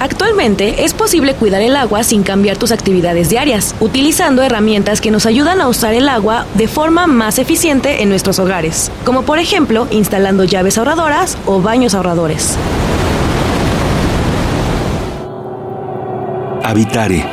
Actualmente 0.00 0.84
es 0.84 0.94
posible 0.94 1.34
cuidar 1.34 1.60
el 1.60 1.76
agua 1.76 2.02
sin 2.04 2.22
cambiar 2.22 2.56
tus 2.56 2.72
actividades 2.72 3.28
diarias, 3.28 3.74
utilizando 3.80 4.42
herramientas 4.42 5.02
que 5.02 5.10
nos 5.10 5.26
ayudan 5.26 5.60
a 5.60 5.68
usar 5.68 5.92
el 5.92 6.08
agua 6.08 6.46
de 6.54 6.68
forma 6.68 7.06
más 7.06 7.38
eficiente 7.38 8.02
en 8.02 8.08
nuestros 8.08 8.38
hogares, 8.38 8.90
como 9.04 9.24
por 9.24 9.38
ejemplo 9.38 9.86
instalando 9.90 10.44
llaves 10.44 10.78
ahorradoras 10.78 11.36
o 11.44 11.60
baños 11.60 11.94
ahorradores. 11.94 12.56
Habitare. 16.64 17.26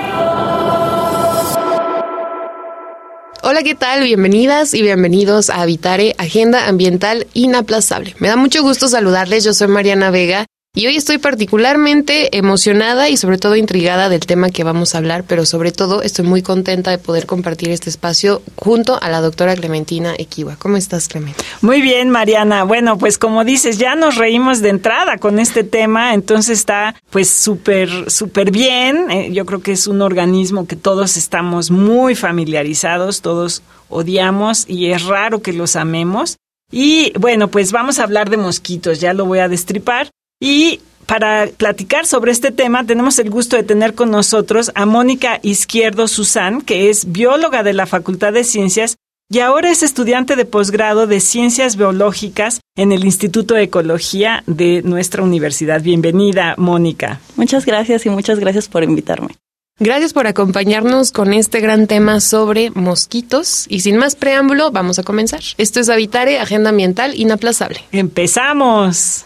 Hola, 3.44 3.63
¿qué 3.63 3.76
tal? 3.76 4.04
Bienvenidas 4.04 4.74
y 4.74 4.82
bienvenidos 4.82 5.49
a 5.49 5.62
Habitare, 5.62 6.16
Agenda 6.18 6.68
Ambiental 6.68 7.27
Inaplazable. 7.34 8.13
Me 8.20 8.27
da 8.27 8.36
mucho 8.36 8.62
gusto 8.62 8.90
saludarles, 8.90 9.46
yo 9.46 9.54
soy 9.54 9.70
Mariana 9.70 10.12
Vega 10.12 10.48
y 10.77 10.86
hoy 10.86 10.95
estoy 10.95 11.17
particularmente 11.17 12.38
emocionada 12.38 13.09
y 13.09 13.18
sobre 13.18 13.40
todo 13.40 13.55
intrigada 13.55 14.09
del 14.09 14.20
tema 14.20 14.52
que 14.52 14.63
vamos 14.63 14.94
a 14.94 14.99
hablar, 14.99 15.23
pero 15.23 15.44
sobre 15.44 15.72
todo 15.72 16.04
estoy 16.04 16.23
muy 16.23 16.44
contenta 16.44 16.91
de 16.91 16.99
poder 16.99 17.26
compartir 17.26 17.72
este 17.72 17.90
espacio 17.90 18.44
junto 18.55 19.02
a 19.02 19.09
la 19.09 19.20
doctora 19.20 19.55
Clementina 19.55 20.13
Equiwa. 20.16 20.55
¿Cómo 20.58 20.77
estás, 20.77 21.08
Clementina? 21.08 21.49
Muy 21.62 21.82
bien, 21.82 22.12
Mariana. 22.12 22.63
Bueno, 22.63 22.99
pues 22.99 23.18
como 23.18 23.43
dices, 23.43 23.79
ya 23.79 23.96
nos 23.96 24.18
reímos 24.18 24.62
de 24.62 24.70
entrada 24.70 25.18
con 25.18 25.40
este 25.40 25.63
tema, 25.63 26.13
entonces 26.13 26.60
está 26.60 26.93
pues 27.09 27.27
súper, 27.27 28.12
súper 28.12 28.52
bien. 28.52 29.09
Eh, 29.09 29.32
yo 29.34 29.48
creo 29.48 29.63
que 29.63 29.71
es 29.71 29.87
un 29.87 30.04
organismo 30.04 30.68
que 30.68 30.76
todos 30.76 31.18
estamos 31.18 31.71
muy 31.71 32.13
familiarizados, 32.13 33.24
todos 33.24 33.63
odiamos 33.90 34.65
y 34.70 34.91
es 34.91 35.05
raro 35.05 35.41
que 35.41 35.54
los 35.54 35.76
amemos. 35.76 36.37
Y 36.71 37.13
bueno, 37.18 37.48
pues 37.48 37.71
vamos 37.71 37.98
a 37.98 38.04
hablar 38.04 38.30
de 38.30 38.37
mosquitos, 38.37 38.99
ya 38.99 39.15
lo 39.15 39.26
voy 39.26 39.40
a 39.40 39.48
destripar. 39.48 40.12
Y 40.40 40.82
para 41.05 41.48
platicar 41.48 42.05
sobre 42.05 42.32
este 42.32 42.52
tema 42.52 42.85
tenemos 42.85 43.18
el 43.20 43.30
gusto 43.30 43.55
de 43.55 43.63
tener 43.63 43.96
con 43.96 44.12
nosotros 44.12 44.71
a 44.76 44.85
Mónica 44.85 45.40
Izquierdo 45.41 46.07
Susán, 46.07 46.62
que 46.62 46.90
es 46.90 47.12
bióloga 47.12 47.63
de 47.63 47.74
la 47.74 47.85
Facultad 47.85 48.34
de 48.34 48.43
Ciencias 48.43 48.98
y 49.30 49.40
ahora 49.40 49.71
es 49.71 49.84
estudiante 49.84 50.38
de 50.38 50.46
posgrado 50.46 51.05
de 51.05 51.20
Ciencias 51.20 51.76
Biológicas 51.76 52.62
en 52.77 52.93
el 52.93 53.04
Instituto 53.04 53.55
de 53.55 53.63
Ecología 53.63 54.43
de 54.48 54.82
nuestra 54.84 55.21
universidad. 55.21 55.82
Bienvenida, 55.82 56.55
Mónica. 56.58 57.20
Muchas 57.35 57.65
gracias 57.65 58.05
y 58.05 58.10
muchas 58.10 58.40
gracias 58.40 58.70
por 58.70 58.84
invitarme. 58.84 59.35
Gracias 59.80 60.13
por 60.13 60.27
acompañarnos 60.27 61.12
con 61.12 61.34
este 61.34 61.60
gran 61.60 61.88
tema 61.88 62.21
sobre 62.21 62.71
mosquitos. 62.71 63.65
Y 63.70 63.82
sin 63.82 63.98
más 63.98 64.16
preámbulo, 64.16 64.72
vamos 64.72 64.97
a 64.97 65.03
comenzar. 65.03 65.41
Esto 65.58 65.81
es 65.81 65.90
Habitare, 65.90 66.40
Agenda 66.40 66.69
Ambiental 66.69 67.13
Inaplazable. 67.13 67.81
¡Empezamos! 67.91 69.25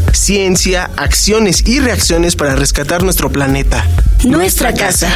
Ciencia, 0.13 0.89
acciones 0.97 1.63
y 1.65 1.79
reacciones 1.79 2.35
para 2.35 2.55
rescatar 2.55 3.03
nuestro 3.03 3.31
planeta. 3.31 3.85
Nuestra 4.25 4.73
casa. 4.73 5.09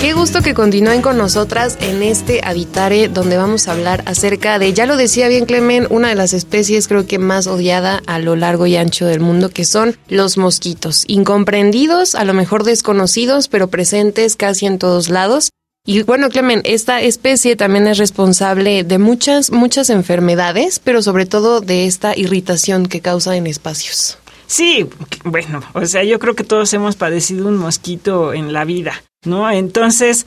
Qué 0.00 0.12
gusto 0.12 0.42
que 0.42 0.54
continúen 0.54 1.02
con 1.02 1.16
nosotras 1.16 1.76
en 1.80 2.02
este 2.02 2.40
Habitare 2.44 3.08
donde 3.08 3.36
vamos 3.36 3.68
a 3.68 3.72
hablar 3.72 4.02
acerca 4.06 4.58
de, 4.58 4.72
ya 4.72 4.86
lo 4.86 4.96
decía 4.96 5.28
bien 5.28 5.44
Clemen, 5.44 5.86
una 5.90 6.08
de 6.08 6.14
las 6.14 6.32
especies 6.32 6.88
creo 6.88 7.06
que 7.06 7.18
más 7.18 7.46
odiada 7.46 8.02
a 8.06 8.18
lo 8.18 8.36
largo 8.36 8.66
y 8.66 8.76
ancho 8.76 9.06
del 9.06 9.20
mundo 9.20 9.48
que 9.48 9.64
son 9.64 9.96
los 10.08 10.38
mosquitos, 10.38 11.04
incomprendidos, 11.08 12.14
a 12.14 12.24
lo 12.24 12.34
mejor 12.34 12.64
desconocidos, 12.64 13.48
pero 13.48 13.68
presentes 13.68 14.36
casi 14.36 14.66
en 14.66 14.78
todos 14.78 15.08
lados. 15.08 15.50
Y 15.90 16.02
bueno, 16.02 16.28
Clemen, 16.28 16.60
esta 16.64 17.00
especie 17.00 17.56
también 17.56 17.86
es 17.86 17.96
responsable 17.96 18.84
de 18.84 18.98
muchas, 18.98 19.50
muchas 19.50 19.88
enfermedades, 19.88 20.80
pero 20.80 21.00
sobre 21.00 21.24
todo 21.24 21.62
de 21.62 21.86
esta 21.86 22.14
irritación 22.14 22.84
que 22.84 23.00
causa 23.00 23.36
en 23.36 23.46
espacios. 23.46 24.18
Sí, 24.46 24.86
bueno, 25.24 25.62
o 25.72 25.86
sea, 25.86 26.04
yo 26.04 26.18
creo 26.18 26.34
que 26.34 26.44
todos 26.44 26.74
hemos 26.74 26.96
padecido 26.96 27.48
un 27.48 27.56
mosquito 27.56 28.34
en 28.34 28.52
la 28.52 28.66
vida. 28.66 29.02
¿no? 29.24 29.50
Entonces, 29.50 30.26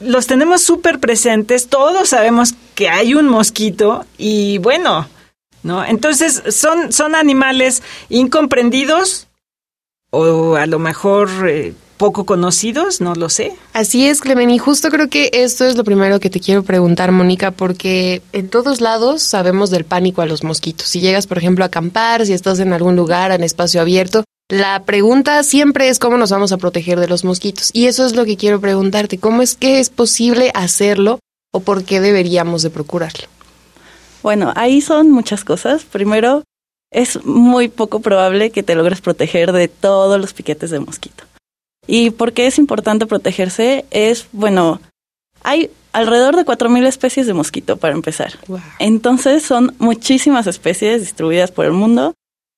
los 0.00 0.26
tenemos 0.26 0.62
súper 0.62 0.98
presentes, 0.98 1.68
todos 1.68 2.08
sabemos 2.08 2.54
que 2.74 2.88
hay 2.88 3.12
un 3.12 3.28
mosquito 3.28 4.06
y 4.16 4.56
bueno, 4.56 5.06
¿no? 5.62 5.84
Entonces, 5.84 6.42
son, 6.48 6.90
son 6.90 7.14
animales 7.14 7.82
incomprendidos 8.08 9.28
o 10.08 10.56
a 10.56 10.64
lo 10.64 10.78
mejor 10.78 11.28
eh, 11.46 11.74
poco 12.02 12.26
conocidos, 12.26 13.00
no 13.00 13.14
lo 13.14 13.28
sé. 13.28 13.52
Así 13.72 14.08
es, 14.08 14.20
Clemen, 14.20 14.50
y 14.50 14.58
justo 14.58 14.88
creo 14.88 15.08
que 15.08 15.30
esto 15.32 15.64
es 15.64 15.76
lo 15.76 15.84
primero 15.84 16.18
que 16.18 16.30
te 16.30 16.40
quiero 16.40 16.64
preguntar, 16.64 17.12
Mónica, 17.12 17.52
porque 17.52 18.22
en 18.32 18.48
todos 18.48 18.80
lados 18.80 19.22
sabemos 19.22 19.70
del 19.70 19.84
pánico 19.84 20.20
a 20.20 20.26
los 20.26 20.42
mosquitos. 20.42 20.88
Si 20.88 20.98
llegas, 20.98 21.28
por 21.28 21.38
ejemplo, 21.38 21.64
a 21.64 21.68
acampar, 21.68 22.26
si 22.26 22.32
estás 22.32 22.58
en 22.58 22.72
algún 22.72 22.96
lugar, 22.96 23.30
en 23.30 23.44
espacio 23.44 23.80
abierto, 23.80 24.24
la 24.48 24.82
pregunta 24.82 25.44
siempre 25.44 25.88
es 25.90 26.00
cómo 26.00 26.16
nos 26.16 26.32
vamos 26.32 26.50
a 26.50 26.56
proteger 26.56 26.98
de 26.98 27.06
los 27.06 27.22
mosquitos. 27.22 27.70
Y 27.72 27.86
eso 27.86 28.04
es 28.04 28.16
lo 28.16 28.24
que 28.24 28.36
quiero 28.36 28.60
preguntarte. 28.60 29.18
¿Cómo 29.18 29.40
es 29.40 29.54
que 29.54 29.78
es 29.78 29.88
posible 29.88 30.50
hacerlo 30.54 31.20
o 31.52 31.60
por 31.60 31.84
qué 31.84 32.00
deberíamos 32.00 32.62
de 32.62 32.70
procurarlo? 32.70 33.28
Bueno, 34.24 34.52
ahí 34.56 34.80
son 34.80 35.08
muchas 35.12 35.44
cosas. 35.44 35.84
Primero, 35.84 36.42
es 36.90 37.24
muy 37.24 37.68
poco 37.68 38.00
probable 38.00 38.50
que 38.50 38.64
te 38.64 38.74
logres 38.74 39.00
proteger 39.00 39.52
de 39.52 39.68
todos 39.68 40.20
los 40.20 40.32
piquetes 40.32 40.70
de 40.70 40.80
mosquito. 40.80 41.22
¿Y 41.86 42.10
por 42.10 42.32
qué 42.32 42.46
es 42.46 42.58
importante 42.58 43.06
protegerse? 43.06 43.84
Es, 43.90 44.26
bueno, 44.32 44.80
hay 45.42 45.70
alrededor 45.92 46.36
de 46.36 46.44
4.000 46.44 46.86
especies 46.86 47.26
de 47.26 47.34
mosquito 47.34 47.76
para 47.76 47.94
empezar. 47.94 48.32
Entonces 48.78 49.42
son 49.42 49.74
muchísimas 49.78 50.46
especies 50.46 51.00
distribuidas 51.00 51.50
por 51.50 51.66
el 51.66 51.72
mundo 51.72 52.14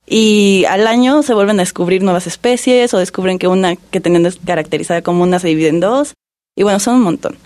y 0.07 0.65
al 0.69 0.87
año 0.87 1.23
se 1.23 1.35
vuelven 1.35 1.59
a 1.59 1.63
descubrir 1.63 2.03
nuevas 2.03 2.27
especies 2.27 2.93
o 2.93 2.99
descubren 2.99 3.39
que 3.39 3.49
una 3.49 3.77
que 3.77 4.01
tenían 4.01 4.31
caracterizada 4.45 5.03
como 5.03 5.23
una 5.23 5.39
se 5.39 5.49
divide 5.49 5.69
en 5.69 5.81
dos. 5.81 6.15
Y 6.57 6.63
bueno, 6.63 6.79
son 6.79 6.97
un 6.97 7.03
montón. 7.03 7.37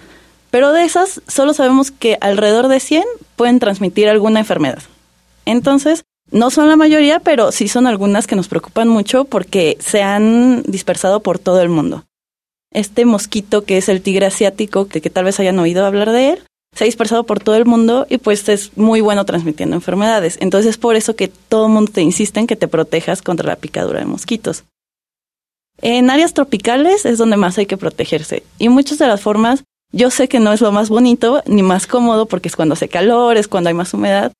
Pero 0.51 0.73
de 0.73 0.85
esas 0.85 1.23
solo 1.27 1.55
sabemos 1.55 1.91
que 1.91 2.19
alrededor 2.21 2.69
de 2.69 2.81
100 2.81 3.05
pueden 3.37 3.61
transmitir 3.61 4.09
alguna 4.09 4.41
enfermedad. 4.41 4.83
Entonces, 5.45 6.05
no 6.31 6.51
son 6.51 6.69
la 6.69 6.77
mayoría, 6.77 7.21
pero 7.21 7.53
sí 7.53 7.69
son 7.69 7.87
algunas 7.87 8.27
que 8.27 8.37
nos 8.37 8.49
preocupan 8.49 8.89
mucho 8.89 9.25
porque 9.25 9.77
se 9.81 10.03
han 10.03 10.63
dispersado 10.63 11.21
por 11.21 11.39
todo 11.39 11.61
el 11.63 11.69
mundo. 11.69 12.05
Este 12.73 13.05
mosquito 13.05 13.65
que 13.65 13.79
es 13.79 13.89
el 13.89 14.03
tigre 14.03 14.27
asiático, 14.27 14.85
de 14.85 15.01
que 15.01 15.11
tal 15.11 15.25
vez 15.25 15.41
hayan 15.41 15.59
oído 15.59 15.87
hablar 15.87 16.11
de 16.11 16.31
él, 16.31 16.43
se 16.75 16.85
ha 16.85 16.87
dispersado 16.87 17.25
por 17.25 17.41
todo 17.41 17.57
el 17.57 17.65
mundo 17.65 18.07
y 18.09 18.19
pues 18.19 18.49
es 18.49 18.77
muy 18.77 19.01
bueno 19.01 19.25
transmitiendo 19.25 19.75
enfermedades. 19.75 20.37
Entonces 20.41 20.71
es 20.71 20.79
por 20.79 20.97
eso 20.97 21.17
que 21.17 21.29
todo 21.29 21.67
el 21.67 21.73
mundo 21.73 21.93
te 21.93 22.03
insiste 22.03 22.41
en 22.41 22.47
que 22.47 22.57
te 22.57 22.69
protejas 22.69 23.23
contra 23.23 23.49
la 23.49 23.57
picadura 23.57 24.01
de 24.01 24.07
mosquitos. 24.07 24.65
En 25.81 26.11
áreas 26.11 26.35
tropicales 26.35 27.07
es 27.07 27.19
donde 27.19 27.37
más 27.37 27.57
hay 27.57 27.67
que 27.67 27.77
protegerse 27.77 28.43
y 28.59 28.69
muchas 28.69 28.99
de 28.99 29.07
las 29.07 29.21
formas 29.21 29.65
yo 29.93 30.11
sé 30.11 30.29
que 30.29 30.41
no 30.41 30.53
es 30.53 30.61
lo 30.61 30.71
más 30.73 30.91
bonito 30.91 31.43
ni 31.47 31.63
más 31.63 31.87
cómodo 31.87 32.27
porque 32.27 32.49
es 32.49 32.57
cuando 32.57 32.75
hace 32.75 32.89
calor, 32.89 33.37
es 33.37 33.49
cuando 33.49 33.69
hay 33.69 33.75
más 33.75 33.95
humedad, 33.95 34.33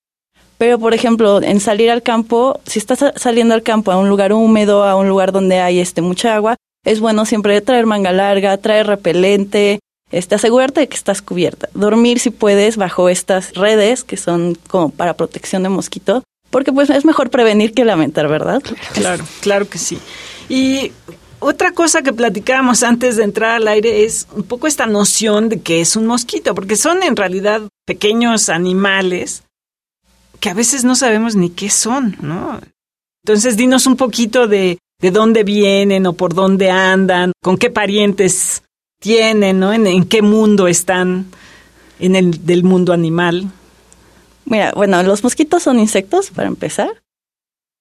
pero 0.59 0.79
por 0.79 0.93
ejemplo, 0.93 1.41
en 1.41 1.61
salir 1.61 1.91
al 1.91 2.03
campo, 2.03 2.61
si 2.67 2.79
estás 2.81 3.05
saliendo 3.17 3.55
al 3.55 3.63
campo 3.63 3.93
a 3.93 3.97
un 3.97 4.09
lugar 4.09 4.33
húmedo, 4.33 4.85
a 4.85 4.97
un 4.97 5.09
lugar 5.09 5.33
donde 5.33 5.61
hay 5.61 5.79
este 5.79 6.03
mucha 6.03 6.35
agua, 6.35 6.57
es 6.85 7.01
bueno 7.01 7.25
siempre 7.25 7.61
traer 7.61 7.87
manga 7.87 8.13
larga, 8.13 8.57
traer 8.59 8.87
repelente, 8.87 9.79
este, 10.11 10.35
asegurarte 10.35 10.81
de 10.81 10.89
que 10.89 10.97
estás 10.97 11.23
cubierta. 11.23 11.69
Dormir 11.75 12.19
si 12.19 12.31
puedes 12.31 12.77
bajo 12.77 13.09
estas 13.09 13.55
redes 13.55 14.05
que 14.05 14.17
son 14.17 14.59
como 14.69 14.91
para 14.91 15.15
protección 15.15 15.63
de 15.63 15.69
mosquito, 15.69 16.25
porque 16.51 16.73
pues 16.73 16.91
es 16.91 17.05
mejor 17.05 17.31
prevenir 17.31 17.73
que 17.73 17.85
lamentar, 17.85 18.27
¿verdad? 18.29 18.63
Claro, 18.95 19.25
claro 19.41 19.69
que 19.69 19.79
sí. 19.79 19.99
Y 20.49 20.93
otra 21.41 21.73
cosa 21.73 22.03
que 22.03 22.13
platicábamos 22.13 22.83
antes 22.83 23.17
de 23.17 23.25
entrar 23.25 23.53
al 23.53 23.69
aire 23.69 24.05
es 24.05 24.27
un 24.35 24.43
poco 24.43 24.67
esta 24.67 24.87
noción 24.87 25.49
de 25.49 25.61
que 25.61 25.81
es 25.81 25.95
un 25.95 26.07
mosquito, 26.07 26.55
porque 26.55 26.77
son 26.77 27.03
en 27.03 27.15
realidad 27.15 27.63
pequeños 27.87 28.49
animales 28.49 29.43
que 30.41 30.51
a 30.51 30.55
veces 30.55 30.85
no 30.85 30.95
sabemos 30.95 31.37
ni 31.37 31.51
qué 31.51 31.71
son, 31.71 32.17
¿no? 32.21 32.61
Entonces, 33.25 33.57
dinos 33.57 33.87
un 33.87 33.97
poquito 33.97 34.49
de, 34.49 34.79
de 35.01 35.11
dónde 35.11 35.45
vienen 35.45 36.07
o 36.07 36.13
por 36.13 36.35
dónde 36.35 36.71
andan, 36.71 37.33
con 37.43 37.57
qué 37.57 37.71
parientes 37.71 38.63
tienen, 39.01 39.61
¿no? 39.61 39.73
En, 39.73 40.05
qué 40.07 40.23
mundo 40.23 40.67
están 40.67 41.27
en 42.01 42.17
el 42.17 42.45
del 42.45 42.65
mundo 42.65 42.93
animal. 42.93 43.51
Mira, 44.45 44.73
bueno, 44.75 45.03
los 45.03 45.23
mosquitos 45.23 45.63
son 45.63 45.79
insectos, 45.79 46.31
para 46.31 46.49
empezar, 46.49 47.03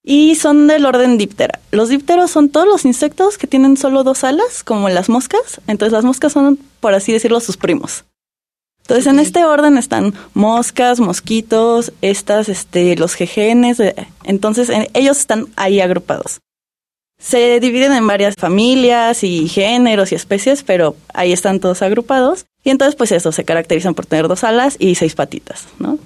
y 0.03 0.35
son 0.35 0.67
del 0.67 0.85
orden 0.85 1.17
díptera. 1.17 1.59
Los 1.71 1.89
dípteros 1.89 2.31
son 2.31 2.49
todos 2.49 2.67
los 2.67 2.85
insectos 2.85 3.37
que 3.37 3.47
tienen 3.47 3.77
solo 3.77 4.03
dos 4.03 4.23
alas, 4.23 4.63
como 4.63 4.89
las 4.89 5.09
moscas. 5.09 5.61
Entonces 5.67 5.93
las 5.93 6.03
moscas 6.03 6.33
son, 6.33 6.59
por 6.79 6.93
así 6.93 7.11
decirlo, 7.11 7.39
sus 7.39 7.57
primos. 7.57 8.03
Entonces 8.87 9.07
en 9.07 9.19
este 9.19 9.43
orden 9.43 9.77
están 9.77 10.13
moscas, 10.33 11.01
mosquitos, 11.01 11.91
estas, 12.01 12.47
este, 12.47 12.95
los 12.95 13.15
jejenes. 13.15 13.79
Entonces 14.23 14.71
ellos 14.93 15.17
están 15.17 15.47
ahí 15.57 15.81
agrupados. 15.81 16.39
Se 17.19 17.59
dividen 17.59 17.91
en 17.91 18.07
varias 18.07 18.35
familias 18.39 19.25
y 19.25 19.49
géneros 19.49 20.13
y 20.13 20.15
especies, 20.15 20.63
pero 20.63 20.95
ahí 21.13 21.33
están 21.33 21.59
todos 21.59 21.81
agrupados. 21.81 22.45
Y 22.63 22.69
entonces, 22.69 22.95
pues 22.95 23.11
eso, 23.11 23.33
se 23.33 23.43
caracterizan 23.43 23.93
por 23.93 24.05
tener 24.05 24.29
dos 24.29 24.45
alas 24.45 24.77
y 24.79 24.95
seis 24.95 25.15
patitas, 25.15 25.67
¿no? 25.79 25.99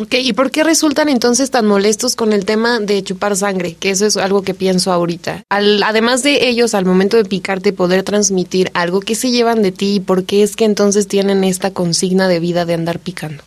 Ok, 0.00 0.14
¿y 0.14 0.32
por 0.32 0.50
qué 0.50 0.64
resultan 0.64 1.08
entonces 1.08 1.52
tan 1.52 1.66
molestos 1.66 2.16
con 2.16 2.32
el 2.32 2.44
tema 2.44 2.80
de 2.80 3.04
chupar 3.04 3.36
sangre? 3.36 3.74
Que 3.74 3.90
eso 3.90 4.06
es 4.06 4.16
algo 4.16 4.42
que 4.42 4.52
pienso 4.52 4.92
ahorita. 4.92 5.44
además 5.48 6.24
de 6.24 6.48
ellos, 6.48 6.74
al 6.74 6.84
momento 6.84 7.16
de 7.16 7.24
picarte, 7.24 7.72
poder 7.72 8.02
transmitir 8.02 8.72
algo, 8.74 9.00
¿qué 9.00 9.14
se 9.14 9.30
llevan 9.30 9.62
de 9.62 9.70
ti 9.70 9.96
y 9.96 10.00
por 10.00 10.24
qué 10.24 10.42
es 10.42 10.56
que 10.56 10.64
entonces 10.64 11.06
tienen 11.06 11.44
esta 11.44 11.72
consigna 11.72 12.26
de 12.26 12.40
vida 12.40 12.64
de 12.64 12.74
andar 12.74 12.98
picando? 12.98 13.44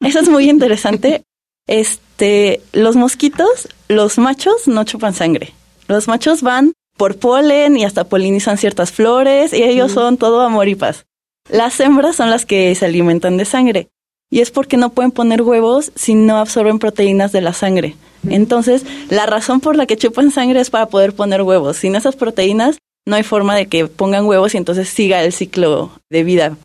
Eso 0.00 0.20
es 0.20 0.28
muy 0.28 0.48
interesante. 0.48 1.22
Este, 1.70 2.62
los 2.72 2.96
mosquitos, 2.96 3.68
los 3.88 4.16
machos 4.16 4.68
no 4.68 4.84
chupan 4.84 5.12
sangre. 5.12 5.52
Los 5.86 6.08
machos 6.08 6.40
van 6.40 6.72
por 6.96 7.18
polen 7.18 7.76
y 7.76 7.84
hasta 7.84 8.04
polinizan 8.04 8.56
ciertas 8.56 8.90
flores 8.90 9.52
y 9.52 9.64
ellos 9.64 9.92
son 9.92 10.16
todo 10.16 10.40
amor 10.40 10.68
y 10.68 10.76
paz. 10.76 11.04
Las 11.50 11.78
hembras 11.80 12.16
son 12.16 12.30
las 12.30 12.46
que 12.46 12.74
se 12.74 12.86
alimentan 12.86 13.36
de 13.36 13.44
sangre 13.44 13.90
y 14.30 14.40
es 14.40 14.50
porque 14.50 14.76
no 14.76 14.90
pueden 14.90 15.10
poner 15.10 15.42
huevos 15.42 15.92
si 15.94 16.14
no 16.14 16.38
absorben 16.38 16.78
proteínas 16.78 17.32
de 17.32 17.40
la 17.40 17.52
sangre. 17.52 17.96
Entonces, 18.28 18.84
la 19.08 19.26
razón 19.26 19.60
por 19.60 19.76
la 19.76 19.86
que 19.86 19.96
chupan 19.96 20.30
sangre 20.30 20.60
es 20.60 20.70
para 20.70 20.86
poder 20.86 21.14
poner 21.14 21.42
huevos. 21.42 21.78
Sin 21.78 21.96
esas 21.96 22.16
proteínas 22.16 22.78
no 23.06 23.16
hay 23.16 23.22
forma 23.22 23.56
de 23.56 23.66
que 23.66 23.86
pongan 23.86 24.26
huevos 24.26 24.54
y 24.54 24.58
entonces 24.58 24.88
siga 24.88 25.22
el 25.22 25.32
ciclo 25.32 25.92
de 26.10 26.24
vida. 26.24 26.56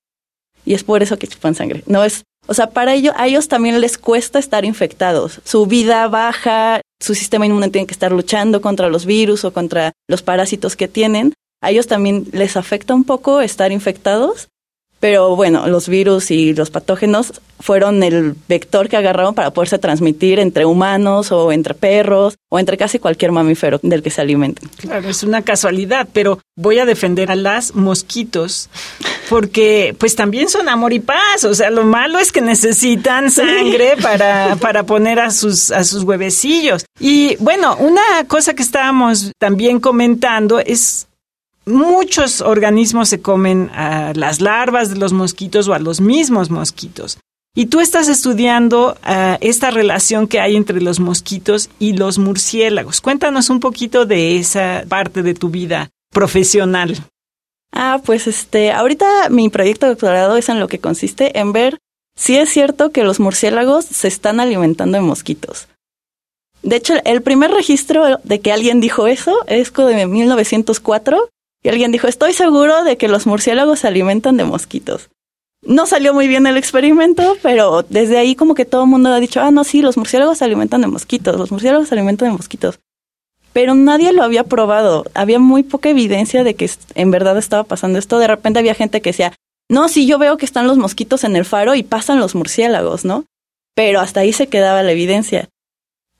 Y 0.65 0.73
es 0.73 0.83
por 0.83 1.03
eso 1.03 1.17
que 1.17 1.27
chupan 1.27 1.55
sangre. 1.55 1.83
No 1.85 2.03
es, 2.03 2.23
o 2.47 2.53
sea, 2.53 2.71
para 2.71 2.93
ello 2.93 3.13
a 3.15 3.27
ellos 3.27 3.47
también 3.47 3.79
les 3.79 3.97
cuesta 3.97 4.39
estar 4.39 4.65
infectados. 4.65 5.41
Su 5.45 5.65
vida 5.65 6.07
baja, 6.07 6.81
su 7.01 7.15
sistema 7.15 7.45
inmune 7.45 7.69
tiene 7.69 7.87
que 7.87 7.93
estar 7.93 8.11
luchando 8.11 8.61
contra 8.61 8.89
los 8.89 9.05
virus 9.05 9.45
o 9.45 9.53
contra 9.53 9.93
los 10.09 10.21
parásitos 10.21 10.75
que 10.75 10.87
tienen. 10.87 11.33
A 11.61 11.71
ellos 11.71 11.87
también 11.87 12.25
les 12.33 12.57
afecta 12.57 12.93
un 12.93 13.05
poco 13.05 13.39
estar 13.39 13.71
infectados, 13.71 14.49
pero 15.03 15.35
bueno, 15.35 15.67
los 15.67 15.89
virus 15.89 16.31
y 16.31 16.53
los 16.53 16.69
patógenos 16.69 17.33
fueron 17.59 18.03
el 18.03 18.37
vector 18.47 18.87
que 18.87 18.95
agarraron 18.95 19.35
para 19.35 19.51
poderse 19.51 19.77
transmitir 19.77 20.39
entre 20.39 20.65
humanos 20.65 21.29
o 21.33 21.51
entre 21.51 21.73
perros 21.73 22.35
o 22.49 22.57
entre 22.57 22.77
casi 22.77 22.99
cualquier 22.99 23.33
mamífero 23.33 23.81
del 23.83 24.01
que 24.01 24.09
se 24.09 24.21
alimenten. 24.21 24.69
Claro, 24.77 25.09
es 25.09 25.23
una 25.23 25.41
casualidad, 25.41 26.07
pero 26.13 26.39
voy 26.55 26.79
a 26.79 26.85
defender 26.85 27.31
a 27.31 27.35
las 27.35 27.75
mosquitos 27.75 28.69
porque 29.27 29.93
pues 29.99 30.15
también 30.15 30.47
son 30.47 30.69
amor 30.69 30.93
y 30.93 31.01
paz, 31.01 31.43
o 31.43 31.53
sea, 31.53 31.69
lo 31.69 31.83
malo 31.83 32.17
es 32.17 32.31
que 32.31 32.39
necesitan 32.39 33.29
sangre 33.29 33.97
para, 34.01 34.55
para 34.55 34.83
poner 34.83 35.19
a 35.19 35.31
sus, 35.31 35.71
a 35.71 35.83
sus 35.83 36.03
huevecillos. 36.03 36.85
Y 36.97 37.35
bueno, 37.41 37.75
una 37.75 38.25
cosa 38.27 38.53
que 38.53 38.63
estábamos 38.63 39.33
también 39.37 39.81
comentando 39.81 40.61
es 40.61 41.07
muchos 41.65 42.41
organismos 42.41 43.09
se 43.09 43.21
comen 43.21 43.69
a 43.73 44.13
las 44.13 44.41
larvas 44.41 44.89
de 44.89 44.97
los 44.97 45.13
mosquitos 45.13 45.67
o 45.67 45.73
a 45.73 45.79
los 45.79 46.01
mismos 46.01 46.49
mosquitos. 46.49 47.17
Y 47.55 47.67
tú 47.67 47.79
estás 47.79 48.09
estudiando 48.09 48.97
uh, 49.07 49.37
esta 49.39 49.69
relación 49.69 50.27
que 50.27 50.39
hay 50.39 50.55
entre 50.55 50.81
los 50.81 50.99
mosquitos 50.99 51.69
y 51.77 51.93
los 51.93 52.17
murciélagos. 52.17 52.99
Cuéntanos 52.99 53.51
un 53.51 53.59
poquito 53.59 54.07
de 54.07 54.37
esa 54.37 54.83
parte 54.89 55.21
de 55.21 55.35
tu 55.35 55.49
vida 55.49 55.89
profesional. 56.11 56.97
Ah, 57.71 58.01
pues 58.03 58.25
este, 58.25 58.71
ahorita 58.71 59.29
mi 59.29 59.49
proyecto 59.49 59.85
de 59.85 59.91
doctorado 59.91 60.35
es 60.37 60.49
en 60.49 60.59
lo 60.59 60.67
que 60.67 60.79
consiste 60.79 61.37
en 61.39 61.53
ver 61.53 61.77
si 62.15 62.37
es 62.37 62.49
cierto 62.49 62.91
que 62.91 63.03
los 63.03 63.19
murciélagos 63.19 63.85
se 63.85 64.07
están 64.07 64.39
alimentando 64.39 64.97
de 64.97 65.03
mosquitos. 65.03 65.67
De 66.63 66.77
hecho, 66.77 66.93
el 67.03 67.21
primer 67.21 67.51
registro 67.51 68.19
de 68.23 68.39
que 68.39 68.51
alguien 68.51 68.79
dijo 68.79 69.07
eso 69.07 69.37
es 69.47 69.73
de 69.73 70.07
1904 70.07 71.29
y 71.63 71.69
alguien 71.69 71.91
dijo, 71.91 72.07
estoy 72.07 72.33
seguro 72.33 72.83
de 72.83 72.97
que 72.97 73.07
los 73.07 73.25
murciélagos 73.25 73.79
se 73.79 73.87
alimentan 73.87 74.37
de 74.37 74.43
mosquitos. 74.43 75.09
No 75.65 75.85
salió 75.85 76.13
muy 76.13 76.27
bien 76.27 76.45
el 76.45 76.57
experimento, 76.57 77.37
pero 77.41 77.83
desde 77.83 78.17
ahí 78.17 78.35
como 78.35 78.53
que 78.53 78.65
todo 78.65 78.83
el 78.83 78.89
mundo 78.89 79.09
ha 79.09 79.19
dicho, 79.21 79.39
ah, 79.39 79.49
no, 79.49 79.63
sí, 79.63 79.81
los 79.81 79.95
murciélagos 79.95 80.39
se 80.39 80.45
alimentan 80.45 80.81
de 80.81 80.87
mosquitos, 80.87 81.37
los 81.37 81.51
murciélagos 81.51 81.87
se 81.87 81.95
alimentan 81.95 82.29
de 82.29 82.33
mosquitos. 82.33 82.79
Pero 83.53 83.73
nadie 83.75 84.11
lo 84.11 84.23
había 84.23 84.43
probado. 84.43 85.05
Había 85.13 85.39
muy 85.39 85.63
poca 85.63 85.89
evidencia 85.89 86.43
de 86.43 86.55
que 86.55 86.69
en 86.95 87.11
verdad 87.11 87.37
estaba 87.37 87.63
pasando 87.63 87.99
esto. 87.99 88.19
De 88.19 88.27
repente 88.27 88.59
había 88.59 88.73
gente 88.73 88.99
que 89.01 89.11
decía, 89.11 89.33
no, 89.69 89.87
sí, 89.87 90.05
yo 90.05 90.17
veo 90.17 90.37
que 90.37 90.45
están 90.45 90.67
los 90.67 90.77
mosquitos 90.77 91.23
en 91.23 91.35
el 91.35 91.45
faro 91.45 91.75
y 91.75 91.83
pasan 91.83 92.19
los 92.19 92.35
murciélagos, 92.35 93.05
¿no? 93.05 93.25
Pero 93.75 94.01
hasta 94.01 94.19
ahí 94.19 94.33
se 94.33 94.47
quedaba 94.47 94.83
la 94.83 94.91
evidencia. 94.91 95.49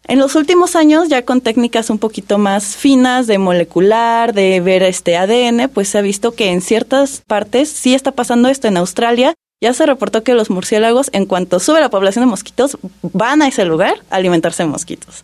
En 0.06 0.20
los 0.20 0.36
últimos 0.36 0.76
años, 0.76 1.08
ya 1.08 1.24
con 1.24 1.40
técnicas 1.40 1.90
un 1.90 1.98
poquito 1.98 2.38
más 2.38 2.76
finas 2.76 3.26
de 3.26 3.38
molecular, 3.38 4.34
de 4.34 4.60
ver 4.60 4.84
este 4.84 5.16
ADN, 5.16 5.70
pues 5.70 5.90
se 5.90 5.98
ha 5.98 6.02
visto 6.02 6.34
que 6.34 6.52
en 6.52 6.62
ciertas 6.62 7.22
partes 7.26 7.70
sí 7.70 7.94
está 7.94 8.12
pasando 8.12 8.50
esto. 8.50 8.68
En 8.68 8.78
Australia 8.78 9.34
ya 9.62 9.74
se 9.74 9.86
reportó 9.86 10.24
que 10.24 10.34
los 10.34 10.50
murciélagos, 10.50 11.10
en 11.14 11.26
cuanto 11.26 11.60
sube 11.60 11.80
la 11.80 11.90
población 11.90 12.26
de 12.26 12.32
mosquitos, 12.32 12.78
van 13.02 13.42
a 13.42 13.48
ese 13.48 13.64
lugar 13.64 13.96
a 14.10 14.18
alimentarse 14.18 14.64
de 14.64 14.70
mosquitos. 14.70 15.24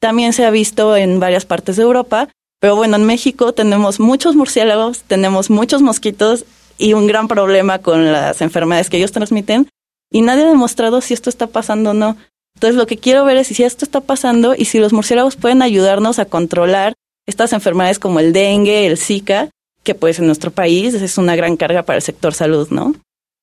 También 0.00 0.32
se 0.32 0.46
ha 0.46 0.50
visto 0.50 0.96
en 0.96 1.20
varias 1.20 1.44
partes 1.44 1.76
de 1.76 1.82
Europa, 1.82 2.28
pero 2.58 2.74
bueno, 2.74 2.96
en 2.96 3.04
México 3.04 3.52
tenemos 3.52 4.00
muchos 4.00 4.34
murciélagos, 4.34 5.02
tenemos 5.02 5.50
muchos 5.50 5.82
mosquitos 5.82 6.46
y 6.78 6.94
un 6.94 7.06
gran 7.06 7.28
problema 7.28 7.80
con 7.80 8.12
las 8.12 8.40
enfermedades 8.40 8.88
que 8.88 8.96
ellos 8.96 9.12
transmiten 9.12 9.68
y 10.10 10.22
nadie 10.22 10.44
ha 10.44 10.48
demostrado 10.48 11.00
si 11.02 11.12
esto 11.12 11.28
está 11.28 11.46
pasando 11.46 11.90
o 11.90 11.94
no. 11.94 12.16
Entonces 12.56 12.76
lo 12.76 12.86
que 12.86 12.96
quiero 12.96 13.26
ver 13.26 13.36
es 13.36 13.48
si 13.48 13.62
esto 13.64 13.84
está 13.84 14.00
pasando 14.00 14.54
y 14.56 14.64
si 14.64 14.78
los 14.78 14.94
murciélagos 14.94 15.36
pueden 15.36 15.60
ayudarnos 15.60 16.18
a 16.18 16.24
controlar 16.24 16.94
estas 17.26 17.52
enfermedades 17.52 17.98
como 17.98 18.18
el 18.18 18.32
dengue, 18.32 18.86
el 18.86 18.96
Zika, 18.96 19.50
que 19.82 19.94
pues 19.94 20.18
en 20.18 20.26
nuestro 20.26 20.50
país 20.50 20.94
es 20.94 21.18
una 21.18 21.36
gran 21.36 21.58
carga 21.58 21.82
para 21.82 21.98
el 21.98 22.02
sector 22.02 22.32
salud, 22.32 22.68
¿no? 22.70 22.94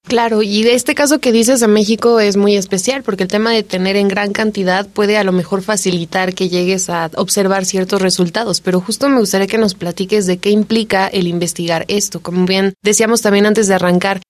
Claro, 0.08 0.41
y 0.41 0.63
de 0.63 0.74
este 0.74 0.96
caso 0.96 1.20
que 1.20 1.32
dices 1.32 1.62
a 1.62 1.67
México 1.67 2.20
es 2.20 2.38
muy 2.38 2.58
especial 2.58 3.03
porque 3.03 3.24
el 3.24 3.29
tema 3.29 3.51
de 3.51 3.62
tener 3.62 3.96
en 3.98 4.08
gran 4.08 4.34
cantidad 4.34 4.88
puede 4.88 5.17
a 5.17 5.24
lo 5.24 5.32
mejor 5.32 5.62
facilitar 5.62 6.34
que 6.34 6.50
llegues 6.50 6.89
a 6.89 7.12
observar 7.15 7.65
ciertos 7.65 8.01
resultados, 8.01 8.62
pero 8.62 8.82
justo 8.82 9.08
me 9.10 9.20
gustaría 9.20 9.48
que 9.48 9.60
nos 9.60 9.75
platiques 9.75 10.25
de 10.25 10.38
qué 10.39 10.50
implica 10.50 11.08
el 11.08 11.27
investigar 11.27 11.86
esto. 11.88 12.20
Como 12.22 12.46
bien 12.46 12.74
decíamos 12.84 13.22
también 13.22 13.46
antes 13.46 13.67
de 13.67 13.75
arrancar, 13.75 14.22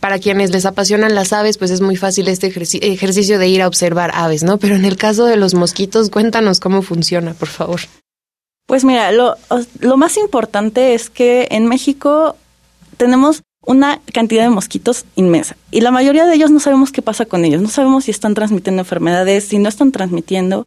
para 0.00 0.18
quienes 0.18 0.50
les 0.50 0.66
apasionan 0.66 1.14
las 1.14 1.32
aves, 1.32 1.58
pues 1.58 1.70
es 1.70 1.80
muy 1.80 1.96
fácil 1.96 2.28
este 2.28 2.46
ejercicio 2.46 3.38
de 3.38 3.48
ir 3.48 3.62
a 3.62 3.68
observar 3.68 4.10
aves, 4.14 4.42
¿no? 4.42 4.58
Pero 4.58 4.76
en 4.76 4.84
el 4.84 4.96
caso 4.96 5.24
de 5.26 5.36
los 5.36 5.54
mosquitos, 5.54 6.10
cuéntanos 6.10 6.60
cómo 6.60 6.82
funciona, 6.82 7.34
por 7.34 7.48
favor. 7.48 7.80
Pues 8.66 8.84
mira, 8.84 9.10
lo, 9.12 9.36
lo 9.80 9.96
más 9.96 10.16
importante 10.16 10.94
es 10.94 11.10
que 11.10 11.48
en 11.50 11.66
México 11.66 12.36
tenemos 12.96 13.42
una 13.64 14.00
cantidad 14.12 14.42
de 14.42 14.50
mosquitos 14.50 15.04
inmensa 15.14 15.56
y 15.70 15.80
la 15.80 15.90
mayoría 15.90 16.26
de 16.26 16.34
ellos 16.34 16.50
no 16.50 16.60
sabemos 16.60 16.92
qué 16.92 17.02
pasa 17.02 17.26
con 17.26 17.44
ellos, 17.44 17.60
no 17.60 17.68
sabemos 17.68 18.04
si 18.04 18.10
están 18.10 18.34
transmitiendo 18.34 18.80
enfermedades, 18.80 19.44
si 19.44 19.58
no 19.58 19.68
están 19.68 19.92
transmitiendo. 19.92 20.64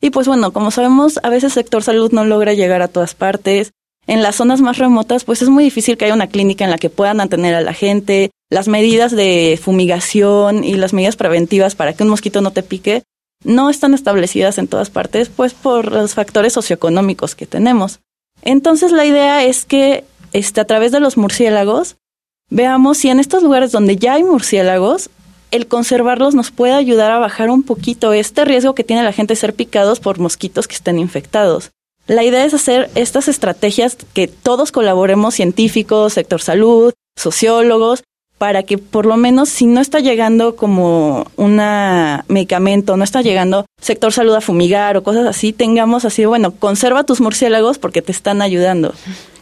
Y 0.00 0.10
pues 0.10 0.26
bueno, 0.26 0.52
como 0.52 0.70
sabemos, 0.70 1.18
a 1.22 1.30
veces 1.30 1.44
el 1.44 1.62
sector 1.62 1.82
salud 1.82 2.12
no 2.12 2.24
logra 2.24 2.52
llegar 2.52 2.82
a 2.82 2.88
todas 2.88 3.14
partes. 3.14 3.72
En 4.06 4.22
las 4.22 4.36
zonas 4.36 4.60
más 4.60 4.76
remotas, 4.76 5.24
pues 5.24 5.40
es 5.40 5.48
muy 5.48 5.64
difícil 5.64 5.96
que 5.96 6.04
haya 6.04 6.14
una 6.14 6.26
clínica 6.26 6.64
en 6.64 6.70
la 6.70 6.76
que 6.76 6.90
puedan 6.90 7.20
atender 7.20 7.54
a 7.54 7.62
la 7.62 7.72
gente, 7.72 8.30
las 8.50 8.68
medidas 8.68 9.12
de 9.12 9.58
fumigación 9.62 10.64
y 10.64 10.74
las 10.74 10.92
medidas 10.92 11.16
preventivas 11.16 11.74
para 11.74 11.92
que 11.92 12.02
un 12.02 12.10
mosquito 12.10 12.40
no 12.40 12.52
te 12.52 12.62
pique 12.62 13.02
no 13.44 13.70
están 13.70 13.94
establecidas 13.94 14.58
en 14.58 14.68
todas 14.68 14.90
partes, 14.90 15.28
pues 15.28 15.52
por 15.54 15.92
los 15.92 16.14
factores 16.14 16.54
socioeconómicos 16.54 17.34
que 17.34 17.46
tenemos. 17.46 18.00
Entonces 18.42 18.90
la 18.90 19.04
idea 19.04 19.44
es 19.44 19.64
que 19.64 20.04
este, 20.32 20.60
a 20.60 20.64
través 20.64 20.92
de 20.92 21.00
los 21.00 21.16
murciélagos 21.16 21.96
veamos 22.50 22.98
si 22.98 23.10
en 23.10 23.20
estos 23.20 23.42
lugares 23.42 23.70
donde 23.70 23.96
ya 23.96 24.14
hay 24.14 24.24
murciélagos, 24.24 25.10
el 25.50 25.68
conservarlos 25.68 26.34
nos 26.34 26.50
puede 26.50 26.72
ayudar 26.72 27.12
a 27.12 27.18
bajar 27.18 27.50
un 27.50 27.62
poquito 27.62 28.12
este 28.12 28.44
riesgo 28.44 28.74
que 28.74 28.82
tiene 28.82 29.04
la 29.04 29.12
gente 29.12 29.34
de 29.34 29.40
ser 29.40 29.54
picados 29.54 30.00
por 30.00 30.18
mosquitos 30.18 30.66
que 30.66 30.74
estén 30.74 30.98
infectados. 30.98 31.70
La 32.06 32.24
idea 32.24 32.44
es 32.44 32.52
hacer 32.52 32.90
estas 32.96 33.28
estrategias 33.28 33.96
que 34.12 34.26
todos 34.26 34.72
colaboremos, 34.72 35.34
científicos, 35.34 36.14
sector 36.14 36.42
salud, 36.42 36.92
sociólogos, 37.16 38.02
para 38.38 38.62
que 38.62 38.78
por 38.78 39.06
lo 39.06 39.16
menos 39.16 39.48
si 39.48 39.66
no 39.66 39.80
está 39.80 40.00
llegando 40.00 40.56
como 40.56 41.26
un 41.36 41.56
medicamento, 42.28 42.96
no 42.96 43.04
está 43.04 43.22
llegando 43.22 43.64
sector 43.80 44.12
salud 44.12 44.34
a 44.34 44.40
fumigar 44.40 44.96
o 44.96 45.02
cosas 45.02 45.26
así, 45.26 45.52
tengamos 45.52 46.04
así, 46.04 46.24
bueno, 46.24 46.52
conserva 46.52 47.04
tus 47.04 47.20
murciélagos 47.20 47.78
porque 47.78 48.02
te 48.02 48.12
están 48.12 48.42
ayudando. 48.42 48.94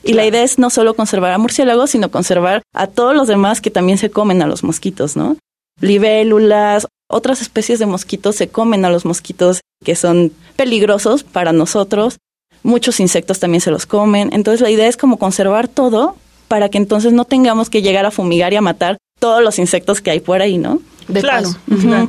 Y 0.04 0.14
la 0.14 0.26
idea 0.26 0.42
es 0.42 0.58
no 0.58 0.68
solo 0.68 0.94
conservar 0.94 1.32
a 1.32 1.38
murciélagos, 1.38 1.90
sino 1.90 2.10
conservar 2.10 2.62
a 2.74 2.86
todos 2.86 3.14
los 3.14 3.28
demás 3.28 3.60
que 3.60 3.70
también 3.70 3.98
se 3.98 4.10
comen 4.10 4.42
a 4.42 4.46
los 4.46 4.64
mosquitos, 4.64 5.16
¿no? 5.16 5.36
Libélulas, 5.80 6.86
otras 7.08 7.40
especies 7.40 7.78
de 7.78 7.86
mosquitos 7.86 8.36
se 8.36 8.48
comen 8.48 8.84
a 8.84 8.90
los 8.90 9.04
mosquitos 9.04 9.60
que 9.84 9.94
son 9.94 10.32
peligrosos 10.56 11.24
para 11.24 11.52
nosotros. 11.52 12.18
Muchos 12.62 13.00
insectos 13.00 13.38
también 13.38 13.60
se 13.60 13.70
los 13.70 13.86
comen. 13.86 14.30
Entonces 14.32 14.60
la 14.60 14.70
idea 14.70 14.88
es 14.88 14.96
como 14.96 15.18
conservar 15.18 15.68
todo 15.68 16.16
para 16.52 16.68
que 16.68 16.76
entonces 16.76 17.14
no 17.14 17.24
tengamos 17.24 17.70
que 17.70 17.80
llegar 17.80 18.04
a 18.04 18.10
fumigar 18.10 18.52
y 18.52 18.56
a 18.56 18.60
matar 18.60 18.98
todos 19.18 19.42
los 19.42 19.58
insectos 19.58 20.02
que 20.02 20.10
hay 20.10 20.20
por 20.20 20.42
ahí, 20.42 20.58
¿no? 20.58 20.82
claro, 21.06 21.48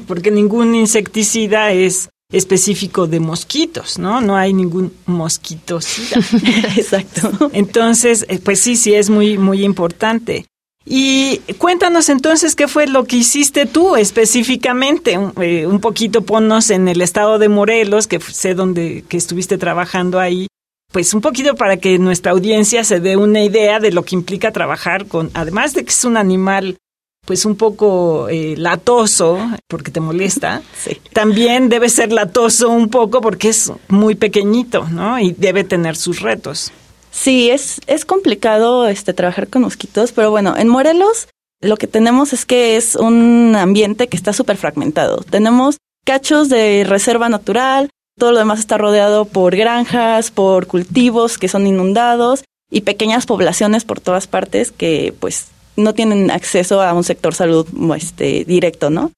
porque 0.06 0.32
ningún 0.32 0.76
insecticida 0.76 1.72
es 1.72 2.10
específico 2.30 3.08
de 3.08 3.22
mosquitos, 3.22 3.98
¿no? 3.98 4.20
No 4.20 4.36
hay 4.36 4.52
ningún 4.52 4.92
mosquitocida. 5.06 6.18
Exacto. 6.76 7.52
Entonces, 7.54 8.26
eh, 8.28 8.38
pues 8.44 8.60
sí, 8.60 8.76
sí 8.76 8.94
es 8.94 9.10
muy 9.10 9.38
muy 9.38 9.64
importante. 9.64 10.46
Y 10.86 11.38
cuéntanos 11.58 12.10
entonces 12.10 12.54
qué 12.54 12.68
fue 12.68 12.86
lo 12.88 13.06
que 13.06 13.16
hiciste 13.16 13.66
tú 13.66 13.96
específicamente, 13.96 15.18
un, 15.18 15.32
eh, 15.42 15.66
un 15.68 15.80
poquito 15.80 16.24
ponnos 16.24 16.70
en 16.70 16.90
el 16.90 17.00
estado 17.00 17.40
de 17.40 17.48
Morelos, 17.48 18.08
que 18.08 18.20
sé 18.20 18.56
dónde 18.56 19.06
que 19.08 19.16
estuviste 19.16 19.58
trabajando 19.58 20.20
ahí, 20.20 20.48
pues 20.94 21.14
un 21.14 21.22
poquito 21.22 21.56
para 21.56 21.78
que 21.78 21.98
nuestra 21.98 22.32
audiencia 22.32 22.84
se 22.84 23.00
dé 23.00 23.18
una 23.18 23.44
idea 23.44 23.80
de 23.80 23.92
lo 23.92 24.04
que 24.04 24.16
implica 24.16 24.52
trabajar 24.52 25.08
con, 25.08 25.32
además 25.34 25.74
de 25.74 25.84
que 25.84 25.90
es 25.90 26.06
un 26.06 26.16
animal 26.16 26.78
pues 27.26 27.46
un 27.46 27.56
poco 27.56 28.30
eh, 28.30 28.56
latoso, 28.58 29.40
porque 29.68 29.92
te 29.92 30.00
molesta, 30.00 30.62
también 31.14 31.68
debe 31.68 31.90
ser 31.90 32.12
latoso 32.12 32.70
un 32.70 32.90
poco 32.90 33.22
porque 33.22 33.50
es 33.50 33.72
muy 33.88 34.16
pequeñito, 34.16 34.88
¿no? 34.90 35.20
Y 35.20 35.32
debe 35.32 35.64
tener 35.64 35.96
sus 35.96 36.22
retos. 36.22 36.72
Sí, 37.12 37.50
es, 37.50 37.82
es 37.88 38.06
complicado 38.06 38.88
este, 38.88 39.14
trabajar 39.14 39.48
con 39.48 39.64
mosquitos, 39.64 40.12
pero 40.12 40.32
bueno, 40.32 40.56
en 40.58 40.68
Morelos 40.68 41.28
lo 41.62 41.78
que 41.78 41.88
tenemos 41.88 42.34
es 42.34 42.46
que 42.46 42.76
es 42.76 42.96
un 42.96 43.56
ambiente 43.56 44.08
que 44.08 44.18
está 44.18 44.34
súper 44.34 44.58
fragmentado. 44.58 45.24
Tenemos 45.30 45.78
cachos 46.06 46.50
de 46.50 46.84
reserva 46.84 47.30
natural, 47.30 47.90
todo 48.18 48.32
lo 48.32 48.40
demás 48.40 48.60
está 48.60 48.78
rodeado 48.78 49.26
por 49.26 49.56
granjas, 49.56 50.32
por 50.32 50.68
cultivos 50.68 51.38
que 51.38 51.48
son 51.48 51.68
inundados 51.68 52.44
y 52.70 52.82
pequeñas 52.82 53.26
poblaciones 53.26 53.86
por 53.86 54.00
todas 54.00 54.28
partes 54.28 54.72
que 54.72 55.14
pues 55.20 55.48
no 55.76 55.94
tienen 55.94 56.32
acceso 56.32 56.82
a 56.82 56.94
un 56.94 57.04
sector 57.04 57.34
salud 57.34 57.68
este, 57.96 58.46
directo, 58.46 58.90
¿no? 58.90 59.12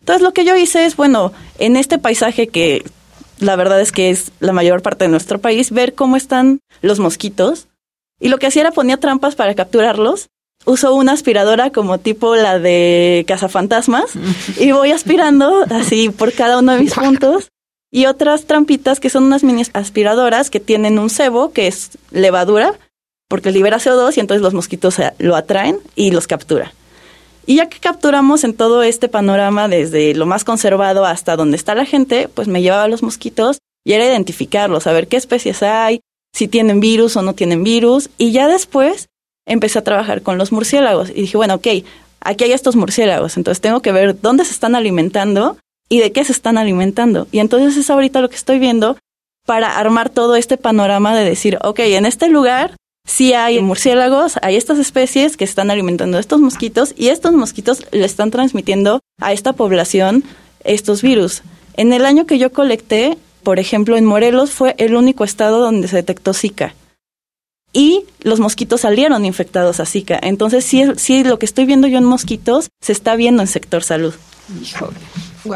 Entonces 0.00 0.22
lo 0.22 0.32
que 0.32 0.44
yo 0.44 0.56
hice 0.56 0.84
es, 0.84 0.96
bueno, 0.96 1.32
en 1.58 1.76
este 1.76 1.98
paisaje 1.98 2.48
que 2.48 2.84
la 3.40 3.56
verdad 3.56 3.80
es 3.80 3.92
que 3.92 4.10
es 4.10 4.32
la 4.40 4.52
mayor 4.52 4.82
parte 4.82 5.04
de 5.04 5.10
nuestro 5.10 5.38
país, 5.40 5.70
ver 5.70 5.94
cómo 5.94 6.16
están 6.16 6.60
los 6.82 6.98
mosquitos. 6.98 7.68
Y 8.20 8.28
lo 8.28 8.38
que 8.38 8.46
hacía 8.46 8.62
era 8.62 8.72
ponía 8.72 8.98
trampas 8.98 9.36
para 9.36 9.54
capturarlos. 9.54 10.28
Uso 10.64 10.94
una 10.94 11.12
aspiradora 11.12 11.70
como 11.70 11.98
tipo 11.98 12.34
la 12.34 12.58
de 12.58 13.24
cazafantasmas 13.28 14.10
y 14.58 14.72
voy 14.72 14.90
aspirando 14.90 15.64
así 15.70 16.08
por 16.08 16.32
cada 16.32 16.58
uno 16.58 16.72
de 16.72 16.80
mis 16.80 16.94
puntos 16.94 17.48
y 17.90 18.06
otras 18.06 18.44
trampitas 18.44 19.00
que 19.00 19.10
son 19.10 19.24
unas 19.24 19.44
mini 19.44 19.62
aspiradoras 19.72 20.50
que 20.50 20.60
tienen 20.60 20.98
un 20.98 21.10
cebo, 21.10 21.52
que 21.52 21.66
es 21.66 21.98
levadura, 22.10 22.78
porque 23.28 23.50
libera 23.50 23.78
CO2 23.78 24.16
y 24.16 24.20
entonces 24.20 24.42
los 24.42 24.54
mosquitos 24.54 24.96
lo 25.18 25.36
atraen 25.36 25.78
y 25.94 26.10
los 26.10 26.26
captura. 26.26 26.72
Y 27.46 27.56
ya 27.56 27.68
que 27.68 27.78
capturamos 27.78 28.44
en 28.44 28.52
todo 28.52 28.82
este 28.82 29.08
panorama, 29.08 29.68
desde 29.68 30.14
lo 30.14 30.26
más 30.26 30.44
conservado 30.44 31.06
hasta 31.06 31.36
donde 31.36 31.56
está 31.56 31.74
la 31.74 31.86
gente, 31.86 32.28
pues 32.28 32.46
me 32.46 32.60
llevaba 32.60 32.84
a 32.84 32.88
los 32.88 33.02
mosquitos 33.02 33.58
y 33.86 33.94
era 33.94 34.06
identificarlos, 34.06 34.82
saber 34.82 35.08
qué 35.08 35.16
especies 35.16 35.62
hay, 35.62 36.00
si 36.34 36.46
tienen 36.46 36.80
virus 36.80 37.16
o 37.16 37.22
no 37.22 37.34
tienen 37.34 37.64
virus. 37.64 38.10
Y 38.18 38.32
ya 38.32 38.48
después 38.48 39.08
empecé 39.46 39.78
a 39.78 39.84
trabajar 39.84 40.20
con 40.20 40.36
los 40.36 40.52
murciélagos 40.52 41.08
y 41.08 41.22
dije, 41.22 41.38
bueno, 41.38 41.54
ok, 41.54 41.66
aquí 42.20 42.44
hay 42.44 42.52
estos 42.52 42.76
murciélagos, 42.76 43.38
entonces 43.38 43.62
tengo 43.62 43.80
que 43.80 43.92
ver 43.92 44.20
dónde 44.20 44.44
se 44.44 44.52
están 44.52 44.74
alimentando 44.74 45.56
y 45.88 46.00
de 46.00 46.12
qué 46.12 46.24
se 46.24 46.32
están 46.32 46.58
alimentando. 46.58 47.26
Y 47.32 47.38
entonces 47.38 47.76
es 47.76 47.90
ahorita 47.90 48.20
lo 48.20 48.28
que 48.28 48.36
estoy 48.36 48.58
viendo 48.58 48.98
para 49.46 49.78
armar 49.78 50.10
todo 50.10 50.36
este 50.36 50.58
panorama 50.58 51.16
de 51.16 51.24
decir, 51.24 51.58
ok, 51.62 51.80
en 51.80 52.06
este 52.06 52.28
lugar 52.28 52.76
sí 53.06 53.32
hay 53.32 53.60
murciélagos, 53.62 54.34
hay 54.42 54.56
estas 54.56 54.78
especies 54.78 55.36
que 55.36 55.44
están 55.44 55.70
alimentando 55.70 56.18
a 56.18 56.20
estos 56.20 56.40
mosquitos 56.40 56.94
y 56.96 57.08
estos 57.08 57.32
mosquitos 57.32 57.86
le 57.90 58.04
están 58.04 58.30
transmitiendo 58.30 59.00
a 59.20 59.32
esta 59.32 59.54
población 59.54 60.24
estos 60.64 61.00
virus. 61.00 61.42
En 61.74 61.92
el 61.92 62.04
año 62.04 62.26
que 62.26 62.38
yo 62.38 62.52
colecté, 62.52 63.16
por 63.42 63.58
ejemplo, 63.58 63.96
en 63.96 64.04
Morelos 64.04 64.50
fue 64.50 64.74
el 64.78 64.94
único 64.94 65.24
estado 65.24 65.60
donde 65.60 65.88
se 65.88 65.96
detectó 65.96 66.34
Zika. 66.34 66.74
Y 67.72 68.04
los 68.20 68.40
mosquitos 68.40 68.82
salieron 68.82 69.24
infectados 69.24 69.78
a 69.78 69.86
Zika. 69.86 70.18
Entonces, 70.22 70.64
sí, 70.64 70.84
sí, 70.96 71.22
lo 71.22 71.38
que 71.38 71.46
estoy 71.46 71.66
viendo 71.66 71.86
yo 71.86 71.98
en 71.98 72.04
mosquitos 72.04 72.68
se 72.80 72.92
está 72.92 73.14
viendo 73.14 73.42
en 73.42 73.48
sector 73.48 73.84
salud 73.84 74.14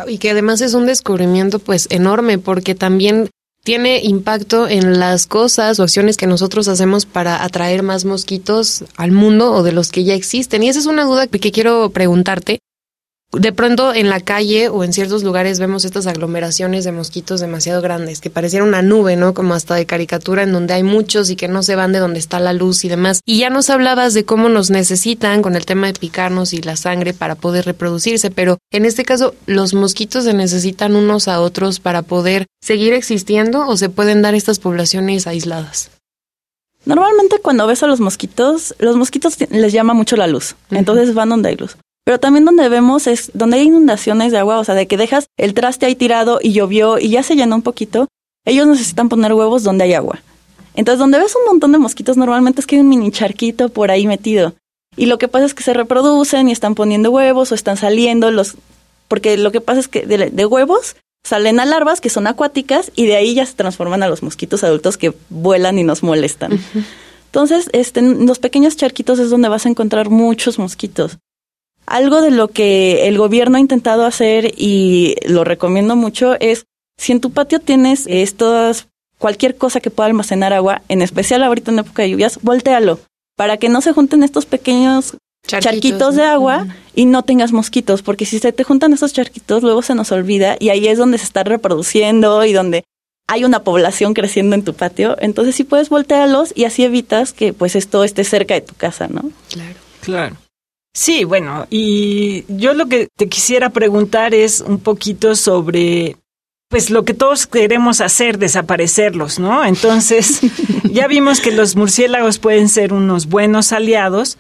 y 0.07 0.19
que 0.19 0.31
además 0.31 0.61
es 0.61 0.75
un 0.75 0.87
descubrimiento 0.87 1.59
pues 1.59 1.87
enorme 1.91 2.39
porque 2.39 2.75
también 2.75 3.31
tiene 3.65 4.01
impacto 4.03 4.69
en 4.69 4.99
las 4.99 5.27
cosas 5.27 5.79
o 5.79 5.85
acciones 5.85 6.17
que 6.17 6.27
nosotros 6.27 6.67
hacemos 6.67 7.07
para 7.07 7.45
atraer 7.45 7.83
más 7.83 8.05
mosquitos 8.05 8.85
al 8.97 9.13
mundo 9.13 9.53
o 9.53 9.63
de 9.63 9.73
los 9.73 9.91
que 9.93 10.05
ya 10.05 10.15
existen. 10.15 10.63
Y 10.63 10.69
esa 10.69 10.81
es 10.81 10.87
una 10.87 11.05
duda 11.05 11.29
que 11.29 11.53
quiero 11.53 11.91
preguntarte 11.91 12.59
de 13.33 13.53
pronto 13.53 13.95
en 13.95 14.11
la 14.11 14.21
calle 14.21 14.69
o 14.69 14.85
en 14.85 14.93
ciertos 14.93 15.23
lugares 15.23 15.59
vemos 15.59 15.87
estas 15.87 16.07
aglomeraciones 16.07 16.85
de 16.85 16.93
mosquitos 16.93 17.41
demasiado 17.41 17.81
grandes, 17.81 18.21
que 18.21 18.29
pareciera 18.29 18.65
una 18.65 18.83
nube, 18.83 19.17
¿no? 19.17 19.33
Como 19.33 19.55
hasta 19.55 19.75
de 19.75 19.87
caricatura, 19.87 20.43
en 20.43 20.53
donde 20.53 20.75
hay 20.75 20.83
muchos 20.83 21.31
y 21.31 21.37
que 21.37 21.49
no 21.49 21.63
se 21.63 21.75
van 21.75 21.93
de 21.93 21.99
donde 21.99 22.19
está 22.19 22.41
la 22.41 22.53
luz 22.53 22.85
y 22.85 22.89
demás. 22.89 23.21
Y 23.25 23.39
ya 23.39 23.49
nos 23.49 23.71
hablabas 23.71 24.13
de 24.13 24.25
cómo 24.25 24.51
nos 24.51 24.71
necesitan 24.71 25.41
con 25.41 25.57
el 25.57 25.65
tema 25.65 25.87
de 25.87 25.95
picarnos 25.95 26.53
y 26.53 26.61
la 26.61 26.77
sangre 26.77 27.15
para 27.15 27.35
poder 27.35 27.65
reproducirse, 27.65 28.31
pero 28.31 28.59
en 28.71 28.85
este 28.85 29.05
caso, 29.05 29.35
¿los 29.47 29.73
mosquitos 29.73 30.25
se 30.25 30.35
necesitan 30.35 30.95
unos 30.95 31.27
a 31.27 31.41
otros 31.41 31.81
para 31.81 32.03
poder 32.03 32.47
seguir 32.61 32.93
existiendo 32.93 33.67
o 33.67 33.79
se 33.79 33.89
pueden 33.89 34.21
dar 34.21 34.35
estas 34.35 34.59
poblaciones 34.59 35.27
aisladas? 35.27 35.91
Normalmente 36.85 37.39
cuando 37.41 37.67
ves 37.67 37.83
a 37.83 37.87
los 37.87 38.01
mosquitos, 38.01 38.75
los 38.79 38.97
mosquitos 38.97 39.39
les 39.51 39.73
llama 39.73 39.95
mucho 39.95 40.17
la 40.17 40.27
luz, 40.27 40.57
entonces 40.71 41.15
van 41.15 41.31
donde 41.31 41.49
hay 41.49 41.57
luz. 41.57 41.77
Pero 42.05 42.19
también 42.19 42.45
donde 42.45 42.69
vemos 42.69 43.07
es 43.07 43.31
donde 43.35 43.59
hay 43.59 43.67
inundaciones 43.67 44.33
de 44.33 44.39
agua, 44.39 44.59
o 44.59 44.65
sea, 44.65 44.75
de 44.75 44.87
que 44.87 44.97
dejas 44.97 45.27
el 45.37 45.55
traste 45.55 45.87
ahí 45.87 45.95
tirado 45.95 46.41
y 46.43 46.53
llovió 46.53 46.99
y 46.99 47.11
ya 47.11 47.23
se 47.23 47.37
llenó 47.37 47.57
un 47.57 47.63
poquito, 47.63 48.09
ellos 48.45 48.67
necesitan 48.67 49.09
poner 49.09 49.33
huevos 49.33 49.63
donde 49.63 49.85
hay 49.85 49.95
agua. 49.95 50.21
Entonces, 50.75 50.99
donde 50.99 51.19
ves 51.19 51.37
un 51.37 51.45
montón 51.45 51.73
de 51.73 51.79
mosquitos, 51.79 52.17
normalmente 52.17 52.61
es 52.61 52.67
que 52.67 52.77
hay 52.77 52.81
un 52.81 52.89
mini 52.89 53.11
charquito 53.11 53.69
por 53.69 53.91
ahí 53.91 54.07
metido. 54.07 54.55
Y 54.97 55.07
lo 55.07 55.19
que 55.19 55.29
pasa 55.29 55.47
es 55.47 55.55
que 55.55 55.63
se 55.63 55.75
reproducen 55.75 56.49
y 56.49 56.53
están 56.53 56.75
poniendo 56.75 57.11
huevos 57.11 57.53
o 57.53 57.55
están 57.55 57.77
saliendo 57.77 58.31
los... 58.31 58.57
Porque 59.09 59.37
lo 59.37 59.53
que 59.53 59.61
pasa 59.61 59.81
es 59.81 59.89
que 59.89 60.07
de, 60.07 60.47
huevos 60.47 60.97
salen 61.23 61.61
a 61.61 61.67
larvas 61.67 62.01
que 62.01 62.09
son 62.09 62.27
acuáticas 62.27 62.91
y 62.97 63.07
de 63.07 63.17
ahí 63.17 63.35
ya 63.35 63.47
se 63.47 63.55
transforman 63.55 64.03
a 64.03 64.09
los 64.09 64.23
mosquitos 64.23 64.65
adultos 64.65 64.97
que 64.97 65.15
vuelan 65.29 65.79
y 65.79 65.85
nos 65.85 66.03
molestan. 66.03 66.59
Entonces, 67.27 67.69
este, 67.73 68.01
en 68.01 68.27
los 68.27 68.39
pequeños 68.39 68.77
charquitos 68.77 69.19
es 69.19 69.31
donde 69.31 69.49
vas 69.49 69.67
a 69.67 69.69
encontrar 69.69 70.11
muchos 70.11 70.59
mosquitos. 70.59 71.19
Algo 71.93 72.23
de 72.23 72.31
lo 72.31 72.49
que 72.49 73.07
el 73.07 73.19
gobierno 73.19 73.59
ha 73.59 73.61
intentado 73.61 74.07
hacer 74.07 74.55
y 74.57 75.15
lo 75.27 75.45
recomiendo 75.45 75.95
mucho 75.95 76.41
es 76.41 76.65
si 76.97 77.13
en 77.13 77.21
tu 77.21 77.33
patio 77.33 77.61
tienes 77.61 78.07
estas 78.07 78.89
cualquier 79.19 79.59
cosa 79.59 79.81
que 79.81 79.91
pueda 79.91 80.07
almacenar 80.07 80.55
agua, 80.55 80.81
en 80.89 81.03
especial 81.03 81.43
ahorita 81.43 81.71
en 81.71 81.81
época 81.81 82.01
de 82.01 82.09
lluvias, 82.09 82.39
voltealo 82.41 82.99
para 83.37 83.59
que 83.59 83.69
no 83.69 83.83
se 83.83 83.93
junten 83.93 84.23
estos 84.23 84.47
pequeños 84.47 85.19
charquitos, 85.47 86.17
de 86.17 86.23
agua 86.23 86.67
y 86.95 87.05
no 87.05 87.25
tengas 87.25 87.53
mosquitos, 87.53 88.01
porque 88.01 88.25
si 88.25 88.39
se 88.39 88.53
te 88.53 88.65
juntan 88.65 88.95
esos 88.95 89.13
charquitos, 89.13 89.63
luego 89.63 89.83
se 89.83 89.95
nos 89.95 90.13
olvida 90.13 90.57
y 90.59 90.71
ahí 90.71 90.89
es 90.89 90.97
donde 90.97 91.19
se 91.19 91.25
está 91.25 91.45
reproduciendo 91.45 92.43
y 92.47 92.55
donde 92.55 92.85
hay 93.29 93.45
una 93.45 93.65
población 93.65 94.15
creciendo 94.15 94.55
en 94.55 94.65
tu 94.65 94.73
patio. 94.73 95.19
Entonces 95.21 95.57
sí 95.57 95.65
puedes 95.65 95.91
voltearlos 95.91 96.55
y 96.57 96.65
así 96.65 96.85
evitas 96.85 97.35
que 97.35 97.53
pues 97.53 97.77
esto 97.77 98.03
esté 98.03 98.25
cerca 98.25 98.55
de 98.55 98.63
tu 98.63 98.75
casa, 98.77 99.09
¿no? 99.09 99.31
Claro. 99.51 99.75
Claro. 100.01 100.37
Sí, 100.95 101.25
bueno, 101.25 101.67
y 101.71 102.45
yo 102.49 102.75
lo 102.75 102.87
que 102.87 103.09
te 103.17 103.29
quisiera 103.29 103.71
preguntar 103.71 104.35
es 104.35 104.61
un 104.61 104.79
poquito 104.79 105.35
sobre 105.35 106.17
pues 106.69 106.89
lo 106.89 107.05
que 107.05 107.13
todos 107.13 107.47
queremos 107.47 108.01
hacer, 108.01 108.39
desaparecerlos, 108.39 109.39
¿no? 109.39 109.63
Entonces, 109.63 110.41
ya 110.91 111.07
vimos 111.07 111.41
que 111.41 111.51
los 111.51 111.77
murciélagos 111.77 112.39
pueden 112.39 112.71
ser 112.71 112.95
unos 112.95 113.27
buenos 113.27 113.73
aliados, 113.73 114.39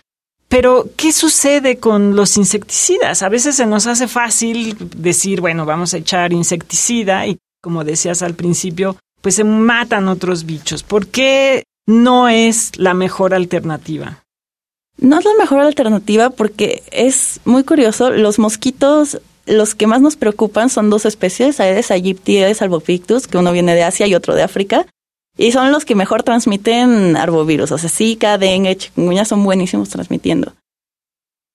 pero 0.48 0.88
¿qué 0.96 1.12
sucede 1.12 1.76
con 1.76 2.16
los 2.16 2.38
insecticidas? 2.38 3.22
A 3.22 3.28
veces 3.28 3.56
se 3.56 3.66
nos 3.66 3.86
hace 3.86 4.08
fácil 4.08 4.76
decir, 4.96 5.42
bueno, 5.42 5.66
vamos 5.66 5.92
a 5.92 5.98
echar 5.98 6.32
insecticida 6.32 7.26
y 7.26 7.38
como 7.62 7.84
decías 7.84 8.22
al 8.22 8.34
principio, 8.34 8.96
pues 9.20 9.34
se 9.34 9.44
matan 9.44 10.08
otros 10.08 10.44
bichos. 10.44 10.82
¿Por 10.82 11.08
qué 11.08 11.64
no 11.86 12.28
es 12.28 12.72
la 12.78 12.94
mejor 12.94 13.34
alternativa? 13.34 14.21
No 15.02 15.18
es 15.18 15.24
la 15.24 15.34
mejor 15.34 15.58
alternativa 15.58 16.30
porque 16.30 16.84
es 16.92 17.40
muy 17.44 17.64
curioso, 17.64 18.10
los 18.10 18.38
mosquitos 18.38 19.20
los 19.46 19.74
que 19.74 19.88
más 19.88 20.00
nos 20.00 20.14
preocupan 20.14 20.70
son 20.70 20.90
dos 20.90 21.04
especies, 21.04 21.58
Aedes 21.58 21.90
aegypti 21.90 22.34
y 22.34 22.38
Aedes 22.38 22.62
albopictus, 22.62 23.26
que 23.26 23.36
uno 23.36 23.50
viene 23.50 23.74
de 23.74 23.82
Asia 23.82 24.06
y 24.06 24.14
otro 24.14 24.36
de 24.36 24.44
África, 24.44 24.86
y 25.36 25.50
son 25.50 25.72
los 25.72 25.84
que 25.84 25.96
mejor 25.96 26.22
transmiten 26.22 27.16
arbovirus, 27.16 27.72
o 27.72 27.78
sea, 27.78 27.90
Zika, 27.90 28.38
dengue, 28.38 28.76
chikungunya 28.76 29.24
son 29.24 29.42
buenísimos 29.42 29.88
transmitiendo. 29.88 30.52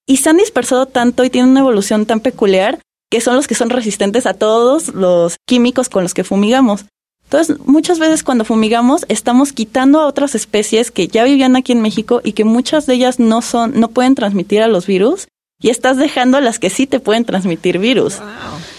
Y 0.05 0.17
se 0.17 0.29
han 0.29 0.37
dispersado 0.37 0.85
tanto 0.85 1.23
y 1.23 1.29
tienen 1.29 1.51
una 1.51 1.61
evolución 1.61 2.05
tan 2.05 2.19
peculiar 2.19 2.79
que 3.09 3.21
son 3.21 3.37
los 3.37 3.47
que 3.47 3.55
son 3.55 3.69
resistentes 3.69 4.25
a 4.25 4.33
todos 4.33 4.89
los 4.89 5.37
químicos 5.47 5.87
con 5.87 6.03
los 6.03 6.13
que 6.13 6.25
fumigamos. 6.25 6.83
Entonces, 7.29 7.57
muchas 7.65 7.99
veces 7.99 8.23
cuando 8.23 8.45
fumigamos 8.45 9.05
estamos 9.09 9.51
quitando 9.51 9.99
a 9.99 10.07
otras 10.07 10.33
especies 10.33 10.91
que 10.91 11.09
ya 11.09 11.25
vivían 11.25 11.57
aquí 11.57 11.73
en 11.73 11.81
México 11.81 12.21
y 12.23 12.31
que 12.31 12.45
muchas 12.45 12.85
de 12.85 12.93
ellas 12.93 13.19
no 13.19 13.41
son 13.41 13.77
no 13.77 13.89
pueden 13.89 14.15
transmitir 14.15 14.61
a 14.61 14.69
los 14.69 14.87
virus 14.87 15.27
y 15.59 15.69
estás 15.69 15.97
dejando 15.97 16.37
a 16.37 16.41
las 16.41 16.57
que 16.57 16.69
sí 16.69 16.87
te 16.87 17.01
pueden 17.01 17.25
transmitir 17.25 17.79
virus. 17.79 18.19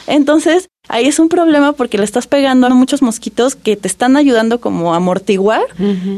Entonces, 0.06 0.68
ahí 0.88 1.06
es 1.06 1.18
un 1.18 1.28
problema 1.28 1.72
porque 1.72 1.98
le 1.98 2.04
estás 2.04 2.26
pegando 2.26 2.66
a 2.66 2.70
muchos 2.70 3.02
mosquitos 3.02 3.54
que 3.54 3.76
te 3.76 3.86
están 3.86 4.16
ayudando 4.16 4.60
como 4.60 4.94
a 4.94 4.96
amortiguar 4.96 5.66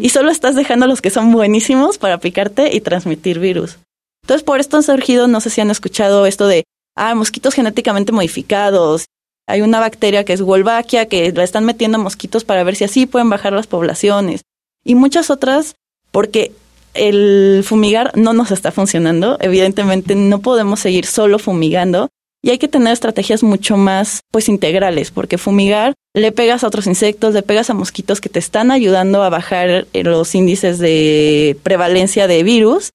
y 0.01 0.11
solo 0.11 0.31
estás 0.31 0.55
dejando 0.55 0.85
a 0.85 0.89
los 0.89 1.01
que 1.01 1.11
son 1.11 1.33
buenísimos 1.33 1.99
para 1.99 2.19
picarte 2.19 2.77
y 2.77 2.81
transmitir 2.81 3.41
virus. 3.41 3.79
Entonces, 4.23 4.45
por 4.45 4.61
esto 4.61 4.77
han 4.77 4.85
surgido, 4.85 5.27
no 5.27 5.41
sé 5.41 5.51
si 5.51 5.61
han 5.61 5.71
escuchado 5.71 6.27
esto 6.27 6.47
de, 6.47 6.63
ah, 6.97 7.17
mosquitos 7.17 7.55
genéticamente 7.55 8.13
modificados. 8.13 9.07
Hay 9.51 9.63
una 9.63 9.81
bacteria 9.81 10.25
que 10.25 10.33
es 10.33 10.43
Wolbachia 10.43 11.07
que 11.07 11.33
la 11.33 11.45
están 11.45 11.65
metiendo 11.65 11.99
a 11.99 12.03
mosquitos 12.03 12.45
para 12.45 12.65
ver 12.65 12.77
si 12.77 12.85
así 12.85 13.07
pueden 13.07 13.31
bajar 13.31 13.53
las 13.53 13.67
poblaciones. 13.67 14.43
Y 14.85 14.95
muchas 14.95 15.31
otras 15.31 15.75
porque 16.11 16.53
el 16.95 17.63
fumigar 17.65 18.13
no 18.17 18.33
nos 18.33 18.51
está 18.51 18.73
funcionando. 18.73 19.37
Evidentemente 19.41 20.15
no 20.15 20.41
podemos 20.41 20.81
seguir 20.81 21.07
solo 21.07 21.39
fumigando 21.39 22.09
y 22.43 22.51
hay 22.51 22.59
que 22.59 22.69
tener 22.69 22.93
estrategias 22.93 23.43
mucho 23.43 23.77
más 23.77 24.21
pues 24.31 24.49
integrales, 24.49 25.11
porque 25.11 25.37
fumigar 25.37 25.95
le 26.15 26.33
pegas 26.33 26.65
a 26.65 26.69
otros 26.69 26.87
insectos, 26.87 27.35
le 27.35 27.43
pegas 27.43 27.69
a 27.71 27.75
mosquitos 27.75 28.21
que 28.21 28.31
te 28.31 28.39
están 28.39 28.71
ayudando 28.71 29.23
a 29.23 29.29
bajar 29.29 29.87
eh, 29.93 30.05
los 30.05 30.35
índices 30.35 30.79
de 30.79 31.57
prevalencia 31.63 32.27
de 32.27 32.43
virus 32.43 32.91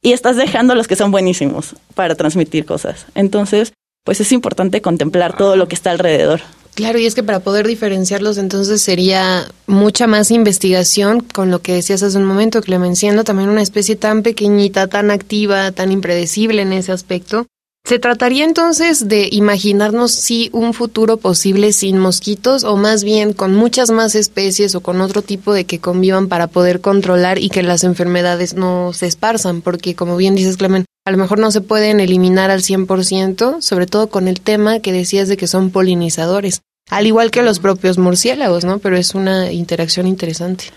y 0.00 0.12
estás 0.12 0.36
dejando 0.36 0.74
los 0.74 0.86
que 0.86 0.96
son 0.96 1.10
buenísimos 1.10 1.74
para 1.94 2.14
transmitir 2.14 2.64
cosas. 2.66 3.06
Entonces, 3.14 3.72
pues 4.04 4.20
es 4.20 4.30
importante 4.32 4.82
contemplar 4.82 5.36
todo 5.36 5.56
lo 5.56 5.66
que 5.66 5.74
está 5.74 5.90
alrededor. 5.90 6.40
Claro, 6.74 6.98
y 6.98 7.06
es 7.06 7.14
que 7.14 7.22
para 7.22 7.40
poder 7.40 7.66
diferenciarlos 7.66 8.36
entonces 8.36 8.82
sería 8.82 9.46
mucha 9.66 10.06
más 10.06 10.30
investigación 10.30 11.20
con 11.20 11.50
lo 11.50 11.60
que 11.60 11.72
decías 11.72 12.02
hace 12.02 12.18
un 12.18 12.24
momento, 12.24 12.62
Clemenciendo 12.62 13.24
también 13.24 13.48
una 13.48 13.62
especie 13.62 13.96
tan 13.96 14.22
pequeñita, 14.22 14.88
tan 14.88 15.10
activa, 15.10 15.70
tan 15.72 15.92
impredecible 15.92 16.62
en 16.62 16.72
ese 16.72 16.92
aspecto. 16.92 17.46
¿Se 17.86 17.98
trataría 17.98 18.46
entonces 18.46 19.08
de 19.08 19.28
imaginarnos 19.30 20.10
si 20.10 20.48
un 20.54 20.72
futuro 20.72 21.18
posible 21.18 21.70
sin 21.74 21.98
mosquitos 21.98 22.64
o 22.64 22.78
más 22.78 23.04
bien 23.04 23.34
con 23.34 23.54
muchas 23.54 23.90
más 23.90 24.14
especies 24.14 24.74
o 24.74 24.80
con 24.80 25.02
otro 25.02 25.20
tipo 25.20 25.52
de 25.52 25.66
que 25.66 25.80
convivan 25.80 26.28
para 26.28 26.46
poder 26.46 26.80
controlar 26.80 27.38
y 27.38 27.50
que 27.50 27.62
las 27.62 27.84
enfermedades 27.84 28.54
no 28.54 28.94
se 28.94 29.06
esparzan? 29.06 29.60
Porque 29.60 29.94
como 29.94 30.16
bien 30.16 30.34
dices, 30.34 30.56
Clemen, 30.56 30.86
a 31.04 31.10
lo 31.10 31.18
mejor 31.18 31.38
no 31.38 31.50
se 31.50 31.60
pueden 31.60 32.00
eliminar 32.00 32.50
al 32.50 32.62
100%, 32.62 33.60
sobre 33.60 33.86
todo 33.86 34.06
con 34.06 34.28
el 34.28 34.40
tema 34.40 34.80
que 34.80 34.94
decías 34.94 35.28
de 35.28 35.36
que 35.36 35.46
son 35.46 35.70
polinizadores, 35.70 36.62
al 36.88 37.06
igual 37.06 37.30
que 37.30 37.42
los 37.42 37.58
propios 37.58 37.98
murciélagos, 37.98 38.64
¿no? 38.64 38.78
Pero 38.78 38.96
es 38.96 39.14
una 39.14 39.52
interacción 39.52 40.06
interesante. 40.06 40.72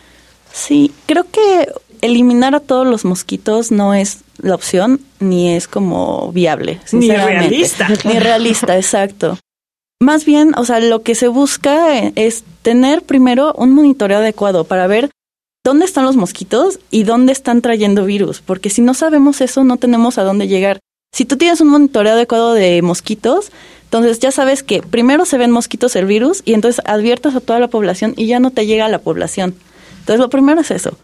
Sí, 0.51 0.91
creo 1.05 1.25
que 1.29 1.69
eliminar 2.01 2.55
a 2.55 2.59
todos 2.59 2.85
los 2.85 3.05
mosquitos 3.05 3.71
no 3.71 3.93
es 3.93 4.19
la 4.37 4.55
opción 4.55 5.01
ni 5.19 5.55
es 5.55 5.67
como 5.67 6.31
viable. 6.31 6.79
Ni 6.91 7.09
realista. 7.09 7.87
Ni 8.03 8.19
realista, 8.19 8.75
exacto. 8.75 9.37
Más 9.99 10.25
bien, 10.25 10.53
o 10.57 10.65
sea, 10.65 10.79
lo 10.79 11.01
que 11.01 11.15
se 11.15 11.27
busca 11.27 11.97
es 12.15 12.43
tener 12.61 13.01
primero 13.01 13.53
un 13.57 13.73
monitoreo 13.73 14.19
adecuado 14.19 14.63
para 14.63 14.85
ver 14.85 15.09
dónde 15.63 15.85
están 15.85 16.05
los 16.05 16.15
mosquitos 16.15 16.79
y 16.91 17.03
dónde 17.03 17.33
están 17.33 17.61
trayendo 17.61 18.05
virus, 18.05 18.41
porque 18.41 18.69
si 18.69 18.81
no 18.81 18.93
sabemos 18.93 19.41
eso 19.41 19.63
no 19.63 19.77
tenemos 19.77 20.17
a 20.17 20.23
dónde 20.23 20.47
llegar. 20.47 20.79
Si 21.13 21.25
tú 21.25 21.35
tienes 21.35 21.61
un 21.61 21.69
monitoreo 21.69 22.13
adecuado 22.13 22.53
de 22.53 22.81
mosquitos, 22.83 23.51
entonces 23.85 24.19
ya 24.19 24.31
sabes 24.31 24.61
que 24.63 24.81
primero 24.81 25.25
se 25.25 25.37
ven 25.37 25.49
mosquitos 25.49 25.95
el 25.95 26.05
virus 26.05 26.43
y 26.45 26.53
entonces 26.53 26.83
adviertas 26.85 27.35
a 27.35 27.39
toda 27.39 27.59
la 27.59 27.69
población 27.69 28.13
y 28.17 28.27
ya 28.27 28.39
no 28.39 28.51
te 28.51 28.65
llega 28.65 28.85
a 28.85 28.89
la 28.89 28.99
población. 28.99 29.55
Entonces 30.07 30.21
lo 30.21 30.29
primero 30.29 30.61
es 30.61 30.71
eso. 30.71 30.97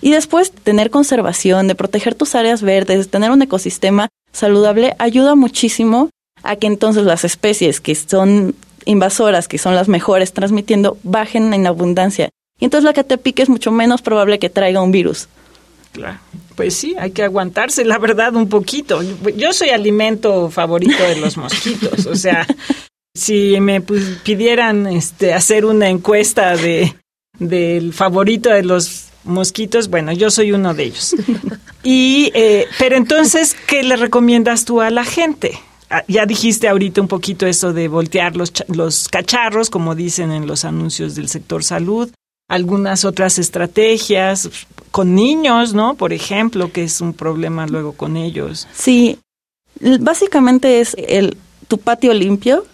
Y 0.00 0.12
después 0.12 0.52
tener 0.52 0.90
conservación, 0.90 1.66
de 1.66 1.74
proteger 1.74 2.14
tus 2.14 2.36
áreas 2.36 2.62
verdes, 2.62 3.08
tener 3.08 3.32
un 3.32 3.42
ecosistema 3.42 4.08
saludable 4.30 4.94
ayuda 5.00 5.34
muchísimo 5.34 6.10
a 6.44 6.54
que 6.54 6.68
entonces 6.68 7.02
las 7.02 7.24
especies 7.24 7.80
que 7.80 7.96
son 7.96 8.54
invasoras, 8.84 9.48
que 9.48 9.58
son 9.58 9.74
las 9.74 9.88
mejores 9.88 10.32
transmitiendo, 10.32 10.96
bajen 11.02 11.52
en 11.54 11.66
abundancia 11.66 12.28
y 12.60 12.66
entonces 12.66 12.84
la 12.84 12.92
que 12.92 13.02
te 13.02 13.18
pique 13.18 13.42
es 13.42 13.48
mucho 13.48 13.72
menos 13.72 14.00
probable 14.00 14.38
que 14.38 14.48
traiga 14.48 14.80
un 14.80 14.92
virus. 14.92 15.26
Claro. 15.90 16.20
Pues 16.54 16.74
sí, 16.76 16.94
hay 17.00 17.10
que 17.10 17.24
aguantarse, 17.24 17.84
la 17.84 17.98
verdad, 17.98 18.36
un 18.36 18.48
poquito. 18.48 19.02
Yo 19.36 19.52
soy 19.52 19.70
alimento 19.70 20.50
favorito 20.50 21.02
de 21.02 21.16
los 21.16 21.36
mosquitos, 21.36 22.06
o 22.06 22.14
sea, 22.14 22.46
si 23.14 23.60
me 23.60 23.80
pidieran 23.80 24.86
este, 24.86 25.34
hacer 25.34 25.64
una 25.64 25.88
encuesta 25.88 26.56
de 26.56 26.94
del 27.38 27.92
favorito 27.92 28.50
de 28.50 28.62
los 28.62 29.06
mosquitos, 29.24 29.88
bueno, 29.88 30.12
yo 30.12 30.30
soy 30.30 30.52
uno 30.52 30.74
de 30.74 30.84
ellos. 30.84 31.14
Y, 31.88 32.32
eh, 32.34 32.66
pero 32.80 32.96
entonces, 32.96 33.54
¿qué 33.68 33.84
le 33.84 33.94
recomiendas 33.94 34.64
tú 34.64 34.80
a 34.80 34.90
la 34.90 35.04
gente? 35.04 35.56
Ah, 35.88 36.02
ya 36.08 36.26
dijiste 36.26 36.66
ahorita 36.66 37.00
un 37.00 37.06
poquito 37.06 37.46
eso 37.46 37.72
de 37.72 37.86
voltear 37.86 38.34
los, 38.34 38.52
los 38.66 39.08
cacharros, 39.08 39.70
como 39.70 39.94
dicen 39.94 40.32
en 40.32 40.48
los 40.48 40.64
anuncios 40.64 41.14
del 41.14 41.28
sector 41.28 41.62
salud 41.62 42.10
algunas 42.48 43.04
otras 43.04 43.38
estrategias 43.38 44.48
con 44.90 45.14
niños, 45.14 45.74
¿no? 45.74 45.94
Por 45.94 46.12
ejemplo, 46.12 46.72
que 46.72 46.84
es 46.84 47.00
un 47.00 47.12
problema 47.12 47.66
luego 47.66 47.92
con 47.92 48.16
ellos. 48.16 48.68
Sí, 48.72 49.18
básicamente 50.00 50.80
es 50.80 50.94
el 50.98 51.36
tu 51.68 51.78
patio 51.78 52.14
limpio. 52.14 52.64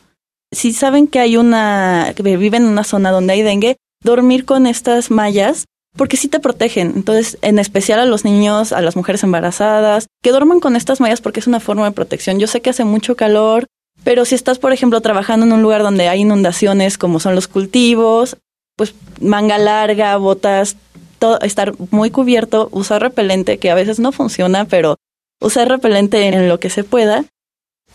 Si 0.53 0.73
saben 0.73 1.07
que 1.07 1.21
hay 1.21 1.37
una 1.37 2.13
que 2.15 2.23
viven 2.23 2.65
en 2.65 2.69
una 2.69 2.85
zona 2.85 3.11
donde 3.11 3.33
hay 3.33 3.43
dengue, 3.43 3.77
dormir 4.03 4.45
con 4.45 4.67
estas 4.67 5.11
mallas 5.11 5.65
porque 5.97 6.17
sí 6.17 6.29
te 6.29 6.41
protegen. 6.41 6.93
Entonces, 6.97 7.39
en 7.43 7.59
especial 7.59 8.01
a 8.01 8.07
los 8.07 8.25
niños, 8.25 8.73
a 8.73 8.81
las 8.81 8.97
mujeres 8.97 9.23
embarazadas, 9.23 10.07
que 10.23 10.31
duerman 10.31 10.61
con 10.61 10.77
estas 10.77 11.01
mallas 11.01 11.21
porque 11.21 11.41
es 11.41 11.47
una 11.47 11.61
forma 11.61 11.85
de 11.85 11.93
protección. 11.93 12.39
Yo 12.39 12.47
sé 12.47 12.61
que 12.61 12.71
hace 12.71 12.85
mucho 12.85 13.15
calor, 13.15 13.67
pero 14.05 14.25
si 14.25 14.35
estás, 14.35 14.59
por 14.59 14.73
ejemplo, 14.73 15.01
trabajando 15.01 15.47
en 15.47 15.53
un 15.53 15.63
lugar 15.63 15.83
donde 15.83 16.09
hay 16.09 16.21
inundaciones 16.21 16.99
como 16.99 17.21
son 17.21 17.35
los 17.35 17.49
cultivos, 17.49 18.37
pues 18.77 18.95
manga 19.21 19.59
larga, 19.59 20.17
botas, 20.17 20.77
todo, 21.19 21.39
estar 21.41 21.75
muy 21.91 22.11
cubierto, 22.11 22.69
usar 22.73 23.03
repelente, 23.03 23.59
que 23.59 23.71
a 23.71 23.75
veces 23.75 24.01
no 24.01 24.13
funciona, 24.13 24.65
pero 24.65 24.97
usar 25.41 25.69
repelente 25.69 26.27
en 26.27 26.49
lo 26.49 26.59
que 26.59 26.71
se 26.71 26.85
pueda. 26.85 27.25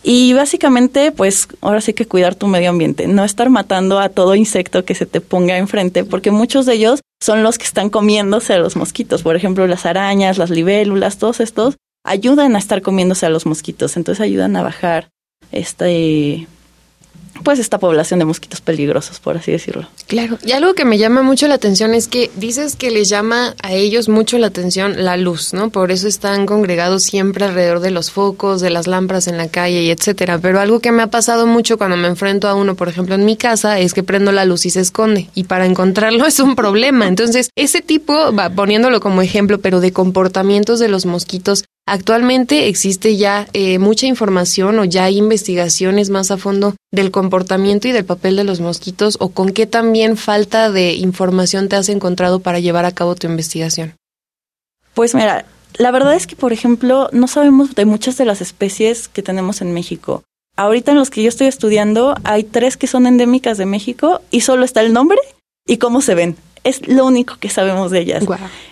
Y 0.02 0.32
básicamente, 0.32 1.12
pues 1.12 1.48
ahora 1.60 1.80
sí 1.80 1.92
que 1.92 2.06
cuidar 2.06 2.34
tu 2.34 2.46
medio 2.46 2.70
ambiente, 2.70 3.08
no 3.08 3.24
estar 3.24 3.50
matando 3.50 3.98
a 3.98 4.08
todo 4.08 4.34
insecto 4.34 4.84
que 4.84 4.94
se 4.94 5.06
te 5.06 5.20
ponga 5.20 5.58
enfrente, 5.58 6.04
porque 6.04 6.30
muchos 6.30 6.66
de 6.66 6.74
ellos 6.74 7.00
son 7.20 7.42
los 7.42 7.58
que 7.58 7.64
están 7.64 7.90
comiéndose 7.90 8.54
a 8.54 8.58
los 8.58 8.76
mosquitos. 8.76 9.22
Por 9.22 9.36
ejemplo, 9.36 9.66
las 9.66 9.86
arañas, 9.86 10.38
las 10.38 10.50
libélulas, 10.50 11.18
todos 11.18 11.40
estos 11.40 11.76
ayudan 12.04 12.54
a 12.56 12.58
estar 12.58 12.80
comiéndose 12.80 13.26
a 13.26 13.30
los 13.30 13.44
mosquitos, 13.44 13.96
entonces 13.96 14.22
ayudan 14.22 14.56
a 14.56 14.62
bajar 14.62 15.10
este 15.52 16.46
pues 17.42 17.58
esta 17.58 17.78
población 17.78 18.18
de 18.18 18.24
mosquitos 18.24 18.60
peligrosos, 18.60 19.20
por 19.20 19.36
así 19.36 19.52
decirlo. 19.52 19.88
Claro, 20.06 20.38
y 20.44 20.52
algo 20.52 20.74
que 20.74 20.84
me 20.84 20.98
llama 20.98 21.22
mucho 21.22 21.48
la 21.48 21.54
atención 21.54 21.94
es 21.94 22.08
que 22.08 22.30
dices 22.36 22.76
que 22.76 22.90
les 22.90 23.08
llama 23.08 23.54
a 23.62 23.72
ellos 23.72 24.08
mucho 24.08 24.38
la 24.38 24.48
atención 24.48 25.04
la 25.04 25.16
luz, 25.16 25.52
¿no? 25.52 25.70
Por 25.70 25.90
eso 25.90 26.08
están 26.08 26.46
congregados 26.46 27.04
siempre 27.04 27.44
alrededor 27.44 27.80
de 27.80 27.90
los 27.90 28.10
focos, 28.10 28.60
de 28.60 28.70
las 28.70 28.86
lámparas 28.86 29.28
en 29.28 29.36
la 29.36 29.48
calle 29.48 29.82
y 29.82 29.90
etcétera. 29.90 30.38
Pero 30.38 30.60
algo 30.60 30.80
que 30.80 30.92
me 30.92 31.02
ha 31.02 31.08
pasado 31.08 31.46
mucho 31.46 31.78
cuando 31.78 31.96
me 31.96 32.08
enfrento 32.08 32.48
a 32.48 32.54
uno, 32.54 32.74
por 32.74 32.88
ejemplo, 32.88 33.14
en 33.14 33.24
mi 33.24 33.36
casa, 33.36 33.78
es 33.78 33.94
que 33.94 34.02
prendo 34.02 34.32
la 34.32 34.44
luz 34.44 34.66
y 34.66 34.70
se 34.70 34.80
esconde. 34.80 35.28
Y 35.34 35.44
para 35.44 35.66
encontrarlo 35.66 36.26
es 36.26 36.40
un 36.40 36.56
problema. 36.56 37.06
Entonces, 37.06 37.50
ese 37.56 37.80
tipo, 37.80 38.34
va 38.34 38.50
poniéndolo 38.50 39.00
como 39.00 39.22
ejemplo, 39.22 39.60
pero 39.60 39.80
de 39.80 39.92
comportamientos 39.92 40.78
de 40.78 40.88
los 40.88 41.06
mosquitos, 41.06 41.64
Actualmente 41.90 42.68
existe 42.68 43.16
ya 43.16 43.48
eh, 43.54 43.78
mucha 43.78 44.06
información 44.06 44.78
o 44.78 44.84
ya 44.84 45.04
hay 45.04 45.16
investigaciones 45.16 46.10
más 46.10 46.30
a 46.30 46.36
fondo 46.36 46.74
del 46.92 47.10
comportamiento 47.10 47.88
y 47.88 47.92
del 47.92 48.04
papel 48.04 48.36
de 48.36 48.44
los 48.44 48.60
mosquitos 48.60 49.16
o 49.20 49.30
con 49.30 49.52
qué 49.52 49.66
también 49.66 50.18
falta 50.18 50.70
de 50.70 50.92
información 50.92 51.70
te 51.70 51.76
has 51.76 51.88
encontrado 51.88 52.40
para 52.40 52.58
llevar 52.58 52.84
a 52.84 52.92
cabo 52.92 53.14
tu 53.14 53.26
investigación. 53.26 53.94
Pues 54.92 55.14
mira, 55.14 55.46
la 55.78 55.90
verdad 55.90 56.14
es 56.14 56.26
que, 56.26 56.36
por 56.36 56.52
ejemplo, 56.52 57.08
no 57.12 57.26
sabemos 57.26 57.74
de 57.74 57.86
muchas 57.86 58.18
de 58.18 58.26
las 58.26 58.42
especies 58.42 59.08
que 59.08 59.22
tenemos 59.22 59.62
en 59.62 59.72
México. 59.72 60.24
Ahorita 60.56 60.92
en 60.92 60.98
los 60.98 61.08
que 61.08 61.22
yo 61.22 61.30
estoy 61.30 61.46
estudiando 61.46 62.16
hay 62.22 62.44
tres 62.44 62.76
que 62.76 62.86
son 62.86 63.06
endémicas 63.06 63.56
de 63.56 63.64
México 63.64 64.20
y 64.30 64.42
solo 64.42 64.66
está 64.66 64.82
el 64.82 64.92
nombre 64.92 65.18
y 65.66 65.78
cómo 65.78 66.02
se 66.02 66.14
ven. 66.14 66.36
Es 66.64 66.86
lo 66.86 67.06
único 67.06 67.36
que 67.38 67.48
sabemos 67.48 67.90
de 67.90 68.00
ellas. 68.00 68.24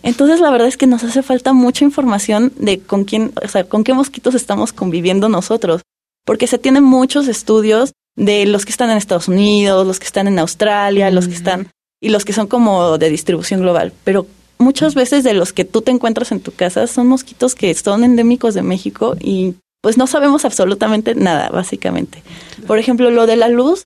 Entonces 0.02 0.40
la 0.40 0.50
verdad 0.50 0.68
es 0.68 0.76
que 0.76 0.86
nos 0.86 1.04
hace 1.04 1.22
falta 1.22 1.52
mucha 1.52 1.84
información 1.84 2.52
de 2.56 2.80
con 2.80 3.04
quién, 3.04 3.32
o 3.42 3.48
sea, 3.48 3.64
con 3.64 3.84
qué 3.84 3.94
mosquitos 3.94 4.34
estamos 4.34 4.72
conviviendo 4.72 5.28
nosotros, 5.28 5.82
porque 6.24 6.46
se 6.46 6.58
tienen 6.58 6.84
muchos 6.84 7.28
estudios 7.28 7.92
de 8.16 8.46
los 8.46 8.64
que 8.64 8.70
están 8.70 8.90
en 8.90 8.96
Estados 8.96 9.28
Unidos, 9.28 9.86
los 9.86 9.98
que 9.98 10.06
están 10.06 10.26
en 10.26 10.38
Australia, 10.38 11.10
los 11.10 11.28
que 11.28 11.34
están 11.34 11.68
y 12.00 12.08
los 12.08 12.24
que 12.24 12.32
son 12.32 12.46
como 12.46 12.98
de 12.98 13.10
distribución 13.10 13.60
global, 13.60 13.92
pero 14.04 14.26
muchas 14.58 14.94
veces 14.94 15.24
de 15.24 15.34
los 15.34 15.52
que 15.52 15.64
tú 15.64 15.82
te 15.82 15.90
encuentras 15.90 16.32
en 16.32 16.40
tu 16.40 16.52
casa 16.52 16.86
son 16.86 17.08
mosquitos 17.08 17.54
que 17.54 17.72
son 17.74 18.04
endémicos 18.04 18.54
de 18.54 18.62
México 18.62 19.16
y 19.20 19.54
pues 19.82 19.98
no 19.98 20.06
sabemos 20.06 20.44
absolutamente 20.44 21.14
nada, 21.14 21.48
básicamente. 21.50 22.22
Por 22.66 22.78
ejemplo, 22.78 23.10
lo 23.10 23.26
de 23.26 23.36
la 23.36 23.48
luz, 23.48 23.84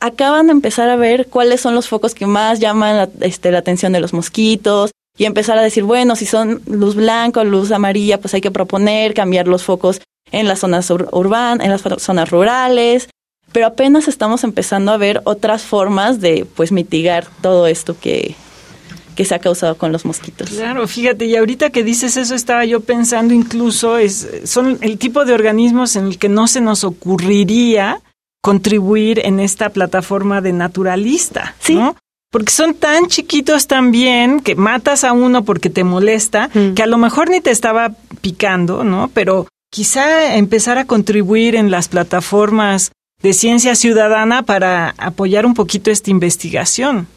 acaban 0.00 0.46
de 0.46 0.52
empezar 0.52 0.88
a 0.88 0.96
ver 0.96 1.28
cuáles 1.28 1.60
son 1.60 1.74
los 1.74 1.88
focos 1.88 2.14
que 2.14 2.26
más 2.26 2.60
llaman 2.60 2.96
la, 2.96 3.08
este, 3.20 3.50
la 3.50 3.58
atención 3.58 3.92
de 3.92 4.00
los 4.00 4.12
mosquitos 4.12 4.90
y 5.18 5.24
empezar 5.24 5.58
a 5.58 5.62
decir, 5.62 5.84
bueno, 5.84 6.16
si 6.16 6.26
son 6.26 6.60
luz 6.66 6.94
blanca 6.94 7.40
o 7.40 7.44
luz 7.44 7.72
amarilla, 7.72 8.20
pues 8.20 8.34
hay 8.34 8.40
que 8.40 8.50
proponer 8.50 9.14
cambiar 9.14 9.48
los 9.48 9.64
focos 9.64 10.00
en 10.32 10.46
las 10.48 10.60
zonas 10.60 10.90
urbanas, 10.90 11.64
en 11.64 11.70
las 11.70 11.82
zonas 12.02 12.30
rurales, 12.30 13.08
pero 13.52 13.68
apenas 13.68 14.08
estamos 14.08 14.44
empezando 14.44 14.92
a 14.92 14.96
ver 14.96 15.22
otras 15.24 15.62
formas 15.62 16.20
de 16.20 16.46
pues 16.56 16.72
mitigar 16.72 17.26
todo 17.40 17.66
esto 17.66 17.96
que, 17.98 18.34
que 19.14 19.24
se 19.24 19.34
ha 19.34 19.38
causado 19.38 19.78
con 19.78 19.92
los 19.92 20.04
mosquitos. 20.04 20.50
Claro, 20.50 20.86
fíjate, 20.86 21.24
y 21.26 21.36
ahorita 21.36 21.70
que 21.70 21.82
dices 21.82 22.16
eso 22.16 22.34
estaba 22.34 22.64
yo 22.64 22.80
pensando 22.80 23.32
incluso 23.32 23.96
es 23.96 24.28
son 24.44 24.78
el 24.82 24.98
tipo 24.98 25.24
de 25.24 25.32
organismos 25.32 25.96
en 25.96 26.06
el 26.06 26.18
que 26.18 26.28
no 26.28 26.48
se 26.48 26.60
nos 26.60 26.84
ocurriría 26.84 28.02
contribuir 28.46 29.20
en 29.24 29.40
esta 29.40 29.70
plataforma 29.70 30.40
de 30.40 30.52
naturalista, 30.52 31.56
¿Sí? 31.58 31.74
¿no? 31.74 31.96
Porque 32.30 32.52
son 32.52 32.74
tan 32.74 33.06
chiquitos 33.08 33.66
también 33.66 34.38
que 34.38 34.54
matas 34.54 35.02
a 35.02 35.12
uno 35.12 35.42
porque 35.44 35.68
te 35.68 35.82
molesta, 35.82 36.48
Mm. 36.54 36.74
que 36.74 36.82
a 36.84 36.86
lo 36.86 36.96
mejor 36.96 37.28
ni 37.28 37.40
te 37.40 37.50
estaba 37.50 37.92
picando, 38.20 38.84
¿no? 38.84 39.10
Pero 39.12 39.48
quizá 39.72 40.36
empezar 40.36 40.78
a 40.78 40.84
contribuir 40.84 41.56
en 41.56 41.72
las 41.72 41.88
plataformas 41.88 42.92
de 43.20 43.32
ciencia 43.32 43.74
ciudadana 43.74 44.42
para 44.42 44.94
apoyar 44.98 45.44
un 45.44 45.54
poquito 45.54 45.90
esta 45.90 46.10
investigación. 46.12 47.08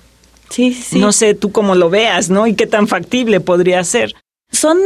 Sí, 0.50 0.74
sí. 0.74 0.98
No 0.98 1.12
sé 1.12 1.36
tú 1.36 1.52
cómo 1.52 1.76
lo 1.76 1.92
veas, 1.92 2.32
¿no? 2.32 2.48
Y 2.48 2.56
qué 2.56 2.65
tan 2.65 2.88
factible 2.88 3.39
podría 3.39 3.84
ser. 3.84 4.15
Son, 4.52 4.78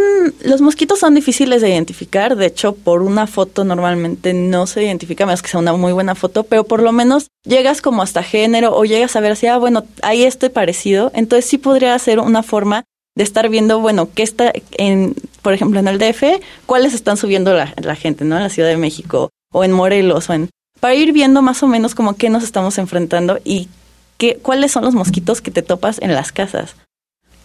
los 0.44 0.62
mosquitos 0.62 1.00
son 1.00 1.16
difíciles 1.16 1.62
de 1.62 1.70
identificar, 1.70 2.36
de 2.36 2.48
hecho 2.48 2.76
por 2.76 3.02
una 3.02 3.28
foto 3.28 3.64
normalmente 3.64 4.34
no 4.34 4.68
se 4.68 4.84
identifica, 4.84 5.26
menos 5.26 5.42
que 5.42 5.48
sea 5.48 5.60
una 5.62 5.74
muy 5.74 5.94
buena 5.94 6.16
foto, 6.16 6.44
pero 6.44 6.66
por 6.66 6.82
lo 6.82 6.92
menos 6.92 7.28
llegas 7.46 7.82
como 7.82 8.02
hasta 8.02 8.24
género 8.24 8.76
o 8.76 8.84
llegas 8.84 9.16
a 9.16 9.22
ver 9.22 9.38
si, 9.38 9.48
ah, 9.48 9.58
bueno, 9.58 9.86
hay 10.02 10.24
este 10.24 10.50
parecido, 10.50 11.12
entonces 11.16 11.50
sí 11.50 11.58
podría 11.58 11.98
ser 11.98 12.20
una 12.20 12.44
forma 12.44 12.84
de 13.16 13.24
estar 13.24 13.48
viendo, 13.50 13.80
bueno, 13.80 14.10
qué 14.14 14.24
está 14.24 14.52
en, 14.72 15.16
por 15.42 15.54
ejemplo, 15.54 15.80
en 15.80 15.88
el 15.88 15.98
DF, 15.98 16.42
cuáles 16.66 16.94
están 16.94 17.16
subiendo 17.16 17.54
la, 17.54 17.74
la 17.82 17.96
gente, 17.96 18.26
¿no? 18.26 18.36
En 18.36 18.44
la 18.44 18.50
Ciudad 18.50 18.70
de 18.70 18.78
México 18.78 19.30
o 19.54 19.64
en 19.64 19.72
Morelos 19.72 20.30
o 20.30 20.34
en, 20.34 20.50
para 20.80 20.96
ir 20.96 21.14
viendo 21.14 21.42
más 21.42 21.64
o 21.64 21.68
menos 21.68 21.96
como 21.96 22.16
qué 22.16 22.30
nos 22.30 22.44
estamos 22.44 22.78
enfrentando 22.78 23.40
y 23.44 23.70
qué, 24.18 24.40
cuáles 24.42 24.72
son 24.72 24.84
los 24.84 24.96
mosquitos 24.96 25.42
que 25.42 25.52
te 25.52 25.62
topas 25.62 26.02
en 26.02 26.14
las 26.14 26.32
casas. 26.32 26.76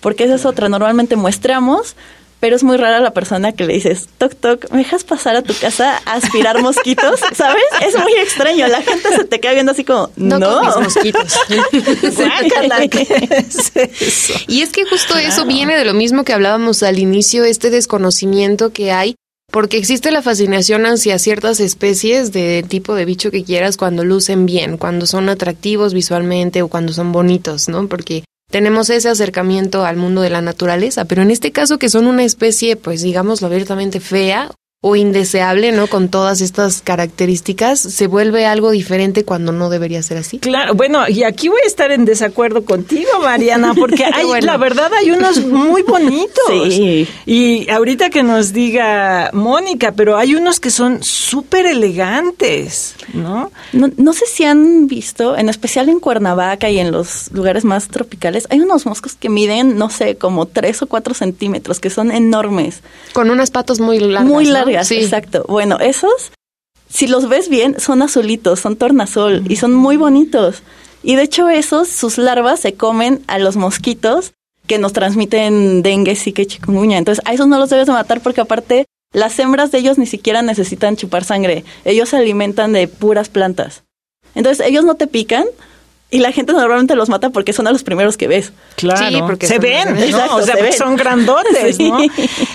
Porque 0.00 0.24
esa 0.24 0.36
es 0.36 0.46
otra. 0.46 0.68
Normalmente 0.68 1.16
muestramos, 1.16 1.96
pero 2.40 2.56
es 2.56 2.62
muy 2.62 2.76
rara 2.76 3.00
la 3.00 3.12
persona 3.12 3.52
que 3.52 3.64
le 3.64 3.74
dices, 3.74 4.08
toc, 4.18 4.34
toc, 4.34 4.70
¿me 4.70 4.78
dejas 4.78 5.04
pasar 5.04 5.36
a 5.36 5.42
tu 5.42 5.54
casa 5.54 6.00
a 6.04 6.14
aspirar 6.14 6.60
mosquitos? 6.62 7.20
¿Sabes? 7.34 7.62
Es 7.84 7.98
muy 7.98 8.12
extraño. 8.14 8.66
La 8.68 8.82
gente 8.82 9.08
se 9.14 9.24
te 9.24 9.40
queda 9.40 9.54
viendo 9.54 9.72
así 9.72 9.84
como, 9.84 10.10
no. 10.16 10.38
No, 10.38 10.60
con 10.60 10.66
mis 10.66 10.94
mosquitos. 10.94 11.38
Y 14.46 14.62
es 14.62 14.70
que 14.70 14.84
justo 14.84 15.16
eso 15.16 15.44
viene 15.44 15.76
de 15.76 15.84
lo 15.84 15.94
mismo 15.94 16.24
que 16.24 16.32
hablábamos 16.32 16.82
al 16.82 16.98
inicio, 16.98 17.44
este 17.44 17.70
desconocimiento 17.70 18.72
que 18.72 18.92
hay, 18.92 19.16
porque 19.50 19.78
existe 19.78 20.10
la 20.10 20.22
fascinación 20.22 20.86
hacia 20.86 21.18
ciertas 21.18 21.60
especies 21.60 22.32
de 22.32 22.64
tipo 22.66 22.94
de 22.94 23.04
bicho 23.04 23.30
que 23.30 23.44
quieras 23.44 23.76
cuando 23.76 24.04
lucen 24.04 24.46
bien, 24.46 24.76
cuando 24.76 25.06
son 25.06 25.28
atractivos 25.28 25.94
visualmente 25.94 26.62
o 26.62 26.68
cuando 26.68 26.92
son 26.92 27.12
bonitos, 27.12 27.68
¿no? 27.68 27.88
Porque 27.88 28.24
tenemos 28.50 28.90
ese 28.90 29.08
acercamiento 29.08 29.84
al 29.84 29.96
mundo 29.96 30.22
de 30.22 30.30
la 30.30 30.40
naturaleza, 30.40 31.04
pero 31.04 31.22
en 31.22 31.30
este 31.30 31.52
caso 31.52 31.78
que 31.78 31.88
son 31.88 32.06
una 32.06 32.24
especie, 32.24 32.76
pues 32.76 33.02
digámoslo 33.02 33.46
abiertamente 33.46 34.00
fea 34.00 34.50
o 34.80 34.94
indeseable, 34.94 35.72
¿no? 35.72 35.88
Con 35.88 36.08
todas 36.08 36.40
estas 36.40 36.82
características, 36.82 37.80
se 37.80 38.06
vuelve 38.06 38.46
algo 38.46 38.70
diferente 38.70 39.24
cuando 39.24 39.50
no 39.50 39.70
debería 39.70 40.00
ser 40.04 40.18
así. 40.18 40.38
Claro, 40.38 40.74
bueno, 40.74 41.08
y 41.08 41.24
aquí 41.24 41.48
voy 41.48 41.58
a 41.64 41.66
estar 41.66 41.90
en 41.90 42.04
desacuerdo 42.04 42.64
contigo, 42.64 43.10
Mariana, 43.20 43.74
porque 43.74 44.04
hay, 44.12 44.24
bueno. 44.24 44.46
la 44.46 44.56
verdad, 44.56 44.92
hay 44.94 45.10
unos 45.10 45.44
muy 45.44 45.82
bonitos. 45.82 46.28
Sí. 46.68 47.08
Y 47.26 47.68
ahorita 47.70 48.10
que 48.10 48.22
nos 48.22 48.52
diga 48.52 49.30
Mónica, 49.32 49.92
pero 49.96 50.16
hay 50.16 50.36
unos 50.36 50.60
que 50.60 50.70
son 50.70 51.02
súper 51.02 51.66
elegantes, 51.66 52.94
¿no? 53.14 53.50
No, 53.72 53.90
no 53.96 54.12
sé 54.12 54.26
si 54.26 54.44
han 54.44 54.86
visto, 54.86 55.36
en 55.36 55.48
especial 55.48 55.88
en 55.88 55.98
Cuernavaca 55.98 56.70
y 56.70 56.78
en 56.78 56.92
los 56.92 57.32
lugares 57.32 57.64
más 57.64 57.88
tropicales, 57.88 58.46
hay 58.50 58.60
unos 58.60 58.86
moscos 58.86 59.16
que 59.16 59.28
miden, 59.28 59.76
no 59.76 59.90
sé, 59.90 60.14
como 60.14 60.46
tres 60.46 60.82
o 60.82 60.86
cuatro 60.86 61.14
centímetros, 61.14 61.80
que 61.80 61.90
son 61.90 62.12
enormes. 62.12 62.80
Con 63.12 63.30
unas 63.30 63.50
patas 63.50 63.80
muy 63.80 63.98
largas. 63.98 64.24
muy 64.24 64.44
¿no? 64.46 64.67
Largas, 64.68 64.88
Sí. 64.88 64.96
exacto. 64.96 65.44
Bueno, 65.48 65.78
esos, 65.78 66.32
si 66.88 67.06
los 67.06 67.28
ves 67.28 67.48
bien, 67.48 67.78
son 67.80 68.02
azulitos, 68.02 68.60
son 68.60 68.76
tornasol 68.76 69.44
y 69.48 69.56
son 69.56 69.74
muy 69.74 69.96
bonitos. 69.96 70.62
Y 71.02 71.16
de 71.16 71.22
hecho 71.22 71.48
esos, 71.48 71.88
sus 71.88 72.18
larvas 72.18 72.60
se 72.60 72.74
comen 72.74 73.22
a 73.26 73.38
los 73.38 73.56
mosquitos 73.56 74.32
que 74.66 74.78
nos 74.78 74.92
transmiten 74.92 75.82
dengue, 75.82 76.16
y 76.24 76.46
chikungunya. 76.46 76.98
Entonces 76.98 77.24
a 77.26 77.32
esos 77.32 77.46
no 77.46 77.58
los 77.58 77.70
debes 77.70 77.86
de 77.86 77.92
matar 77.92 78.20
porque 78.20 78.42
aparte 78.42 78.86
las 79.12 79.38
hembras 79.38 79.70
de 79.70 79.78
ellos 79.78 79.96
ni 79.96 80.06
siquiera 80.06 80.42
necesitan 80.42 80.96
chupar 80.96 81.24
sangre. 81.24 81.64
Ellos 81.84 82.10
se 82.10 82.18
alimentan 82.18 82.72
de 82.72 82.88
puras 82.88 83.28
plantas. 83.28 83.84
Entonces 84.34 84.66
ellos 84.66 84.84
no 84.84 84.96
te 84.96 85.06
pican 85.06 85.46
y 86.10 86.18
la 86.20 86.32
gente 86.32 86.52
normalmente 86.52 86.94
los 86.94 87.08
mata 87.08 87.30
porque 87.30 87.52
son 87.52 87.66
a 87.66 87.72
los 87.72 87.82
primeros 87.82 88.16
que 88.16 88.28
ves. 88.28 88.52
Claro, 88.76 89.08
Sí, 89.16 89.22
porque 89.26 89.46
se 89.46 89.58
ven, 89.58 89.94
¿no? 89.94 90.00
Exacto, 90.00 90.36
o 90.36 90.42
sea, 90.42 90.56
se 90.56 90.62
ven. 90.62 90.72
son 90.72 90.96
grandotes, 90.96 91.76
Sí. 91.76 91.90
¿no? 91.90 92.02
¿Y, 92.02 92.10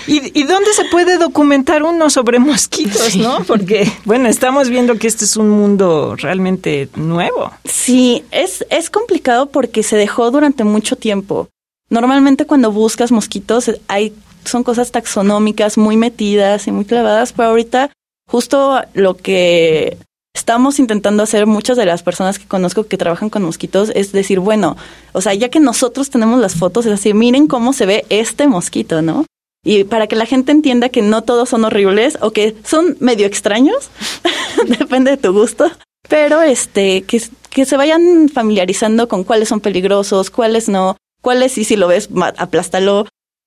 ¿Y 0.06 0.42
dónde 0.44 0.72
se 0.72 0.84
puede 0.86 1.18
documentar 1.18 1.82
uno 1.84 2.10
sobre 2.10 2.38
mosquitos, 2.40 3.16
no? 3.16 3.44
Porque, 3.44 3.90
bueno, 4.04 4.28
estamos 4.28 4.68
viendo 4.70 4.96
que 4.98 5.06
este 5.06 5.24
es 5.24 5.36
un 5.36 5.50
mundo 5.50 6.16
realmente 6.16 6.88
nuevo. 6.96 7.52
Sí, 7.64 8.24
es, 8.32 8.66
es 8.70 8.90
complicado 8.90 9.46
porque 9.46 9.82
se 9.82 9.96
dejó 9.96 10.30
durante 10.30 10.64
mucho 10.64 10.96
tiempo. 10.96 11.48
Normalmente 11.90 12.46
cuando 12.46 12.72
buscas 12.72 13.12
mosquitos 13.12 13.70
hay, 13.86 14.12
son 14.44 14.64
cosas 14.64 14.90
taxonómicas 14.90 15.78
muy 15.78 15.96
metidas 15.96 16.66
y 16.66 16.72
muy 16.72 16.86
clavadas, 16.86 17.32
pero 17.32 17.50
ahorita 17.50 17.90
justo 18.28 18.80
lo 18.94 19.16
que 19.16 19.96
estamos 20.34 20.78
intentando 20.78 21.22
hacer 21.22 21.46
muchas 21.46 21.78
de 21.78 21.86
las 21.86 22.02
personas 22.02 22.38
que 22.38 22.46
conozco 22.46 22.84
que 22.84 22.98
trabajan 22.98 23.30
con 23.30 23.44
mosquitos 23.44 23.90
es 23.94 24.12
decir, 24.12 24.40
bueno, 24.40 24.76
o 25.12 25.22
sea, 25.22 25.32
ya 25.32 25.48
que 25.48 25.58
nosotros 25.58 26.10
tenemos 26.10 26.38
las 26.38 26.54
fotos, 26.54 26.84
es 26.84 26.90
decir, 26.90 27.14
miren 27.14 27.46
cómo 27.46 27.72
se 27.72 27.86
ve 27.86 28.04
este 28.10 28.46
mosquito, 28.46 29.00
¿no? 29.00 29.24
Y 29.64 29.84
para 29.84 30.06
que 30.06 30.16
la 30.16 30.26
gente 30.26 30.52
entienda 30.52 30.90
que 30.90 31.00
no 31.00 31.22
todos 31.22 31.48
son 31.48 31.64
horribles 31.64 32.18
o 32.20 32.32
que 32.32 32.54
son 32.62 32.98
medio 33.00 33.26
extraños, 33.26 33.88
depende 34.78 35.12
de 35.12 35.16
tu 35.16 35.32
gusto, 35.32 35.70
pero 36.10 36.42
este, 36.42 37.02
que, 37.02 37.22
que 37.48 37.64
se 37.64 37.78
vayan 37.78 38.28
familiarizando 38.28 39.08
con 39.08 39.24
cuáles 39.24 39.48
son 39.48 39.60
peligrosos, 39.60 40.28
cuáles 40.28 40.68
no, 40.68 40.98
cuáles 41.22 41.52
sí, 41.52 41.64
si 41.64 41.76
lo 41.76 41.88
ves, 41.88 42.10
aplástalo. 42.36 43.06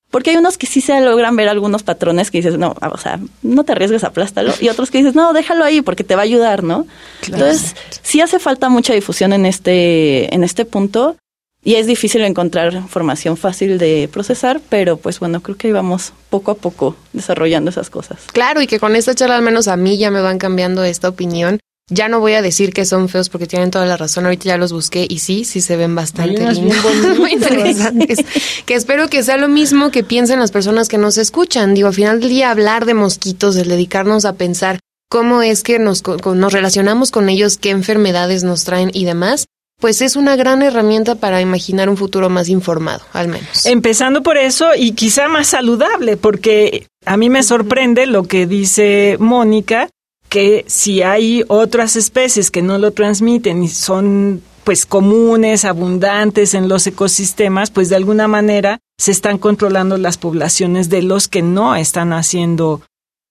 Porque 0.09 0.31
hay 0.31 0.37
unos 0.37 0.57
que 0.57 0.67
sí 0.67 0.79
se 0.79 0.99
logran 1.01 1.35
ver 1.35 1.49
algunos 1.49 1.83
patrones 1.83 2.31
que 2.31 2.37
dices, 2.37 2.57
no, 2.57 2.75
o 2.81 2.97
sea, 2.97 3.19
no 3.41 3.63
te 3.63 3.73
arriesgues, 3.73 4.03
aplástalo. 4.03 4.53
Y 4.61 4.69
otros 4.69 4.89
que 4.89 4.99
dices, 4.99 5.15
no, 5.15 5.33
déjalo 5.33 5.65
ahí 5.65 5.81
porque 5.81 6.03
te 6.03 6.15
va 6.15 6.21
a 6.21 6.23
ayudar, 6.23 6.63
¿no? 6.63 6.87
Entonces, 7.25 7.75
sí 8.01 8.21
hace 8.21 8.39
falta 8.39 8.69
mucha 8.69 8.93
difusión 8.93 9.33
en 9.33 9.45
este, 9.45 10.33
en 10.33 10.43
este 10.43 10.63
punto. 10.65 11.17
Y 11.63 11.75
es 11.75 11.85
difícil 11.85 12.21
encontrar 12.21 12.73
información 12.73 13.35
fácil 13.35 13.77
de 13.77 14.09
procesar, 14.11 14.61
pero 14.69 14.95
pues 14.95 15.19
bueno, 15.19 15.41
creo 15.41 15.57
que 15.57 15.67
ahí 15.67 15.73
vamos 15.73 16.13
poco 16.29 16.51
a 16.51 16.55
poco 16.55 16.95
desarrollando 17.11 17.69
esas 17.69 17.89
cosas. 17.89 18.19
Claro, 18.31 18.61
y 18.61 18.67
que 18.67 18.79
con 18.79 18.95
esta 18.95 19.13
charla 19.13 19.35
al 19.35 19.41
menos 19.41 19.67
a 19.67 19.75
mí 19.75 19.97
ya 19.97 20.09
me 20.09 20.21
van 20.21 20.37
cambiando 20.37 20.85
esta 20.85 21.09
opinión. 21.09 21.59
Ya 21.89 22.09
no 22.09 22.19
voy 22.19 22.33
a 22.33 22.41
decir 22.41 22.73
que 22.73 22.83
son 22.83 23.07
feos 23.07 23.29
porque 23.29 23.47
tienen 23.47 23.71
toda 23.71 23.85
la 23.85 23.95
razón. 23.95 24.25
Ahorita 24.25 24.43
ya 24.43 24.57
los 24.57 24.73
busqué 24.73 25.05
y 25.09 25.19
sí, 25.19 25.45
sí 25.45 25.61
se 25.61 25.77
ven 25.77 25.95
bastante 25.95 26.51
lindos, 26.51 27.17
muy 27.17 27.31
interesantes. 27.31 28.19
que 28.65 28.73
espero 28.73 29.09
que 29.09 29.23
sea 29.23 29.37
lo 29.37 29.47
mismo 29.47 29.89
que 29.89 30.03
piensen 30.03 30.39
las 30.39 30.51
personas 30.51 30.89
que 30.89 30.97
nos 30.97 31.17
escuchan. 31.17 31.73
Digo, 31.73 31.87
al 31.87 31.93
final 31.93 32.19
del 32.19 32.29
día 32.29 32.51
hablar 32.51 32.85
de 32.85 32.93
mosquitos, 32.93 33.55
el 33.55 33.69
dedicarnos 33.69 34.25
a 34.25 34.33
pensar 34.33 34.79
cómo 35.09 35.41
es 35.41 35.63
que 35.63 35.79
nos, 35.79 36.03
nos 36.05 36.51
relacionamos 36.51 37.11
con 37.11 37.29
ellos, 37.29 37.57
qué 37.57 37.69
enfermedades 37.69 38.43
nos 38.43 38.65
traen 38.65 38.91
y 38.93 39.05
demás, 39.05 39.45
pues 39.79 40.01
es 40.01 40.17
una 40.17 40.35
gran 40.35 40.63
herramienta 40.63 41.15
para 41.15 41.39
imaginar 41.39 41.89
un 41.89 41.95
futuro 41.95 42.29
más 42.29 42.49
informado, 42.49 43.05
al 43.13 43.29
menos. 43.29 43.65
Empezando 43.65 44.23
por 44.23 44.37
eso 44.37 44.71
y 44.75 44.91
quizá 44.91 45.29
más 45.29 45.47
saludable, 45.47 46.17
porque 46.17 46.87
a 47.05 47.15
mí 47.15 47.29
me 47.29 47.43
sorprende 47.43 48.07
lo 48.07 48.23
que 48.23 48.45
dice 48.45 49.15
Mónica, 49.19 49.87
que 50.29 50.65
si 50.67 51.01
hay 51.01 51.43
otras 51.47 51.95
especies 51.95 52.51
que 52.51 52.61
no 52.61 52.77
lo 52.77 52.91
transmiten 52.91 53.63
y 53.63 53.69
son 53.69 54.41
pues 54.63 54.85
comunes, 54.85 55.63
abundantes 55.63 56.53
en 56.53 56.67
los 56.67 56.85
ecosistemas, 56.87 57.71
pues 57.71 57.87
de 57.87 57.95
alguna 57.95 58.27
manera 58.27 58.79
se 58.97 59.11
están 59.11 59.37
controlando 59.37 59.97
las 59.97 60.17
poblaciones 60.17 60.89
de 60.89 61.01
los 61.01 61.29
que 61.29 61.41
no 61.41 61.75
están 61.75 62.11
haciendo 62.11 62.81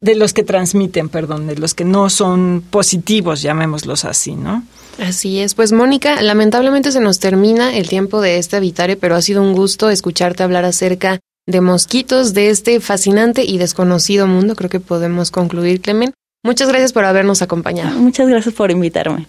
de 0.00 0.14
los 0.14 0.32
que 0.32 0.44
transmiten, 0.44 1.08
perdón, 1.08 1.46
de 1.46 1.56
los 1.56 1.74
que 1.74 1.84
no 1.84 2.10
son 2.10 2.62
positivos, 2.70 3.42
llamémoslos 3.42 4.04
así, 4.04 4.34
¿no? 4.34 4.62
Así 4.98 5.40
es. 5.40 5.54
Pues 5.54 5.72
Mónica, 5.72 6.22
lamentablemente 6.22 6.92
se 6.92 7.00
nos 7.00 7.18
termina 7.18 7.76
el 7.76 7.88
tiempo 7.88 8.20
de 8.20 8.38
este 8.38 8.56
Habitare, 8.56 8.96
pero 8.96 9.14
ha 9.14 9.22
sido 9.22 9.42
un 9.42 9.52
gusto 9.52 9.90
escucharte 9.90 10.42
hablar 10.42 10.64
acerca 10.64 11.20
de 11.46 11.60
mosquitos, 11.60 12.34
de 12.34 12.50
este 12.50 12.80
fascinante 12.80 13.44
y 13.44 13.58
desconocido 13.58 14.26
mundo. 14.26 14.54
Creo 14.54 14.70
que 14.70 14.80
podemos 14.80 15.30
concluir, 15.30 15.80
Clemen. 15.80 16.12
Muchas 16.46 16.68
gracias 16.68 16.92
por 16.92 17.04
habernos 17.04 17.42
acompañado. 17.42 17.98
Muchas 17.98 18.28
gracias 18.28 18.54
por 18.54 18.70
invitarme. 18.70 19.26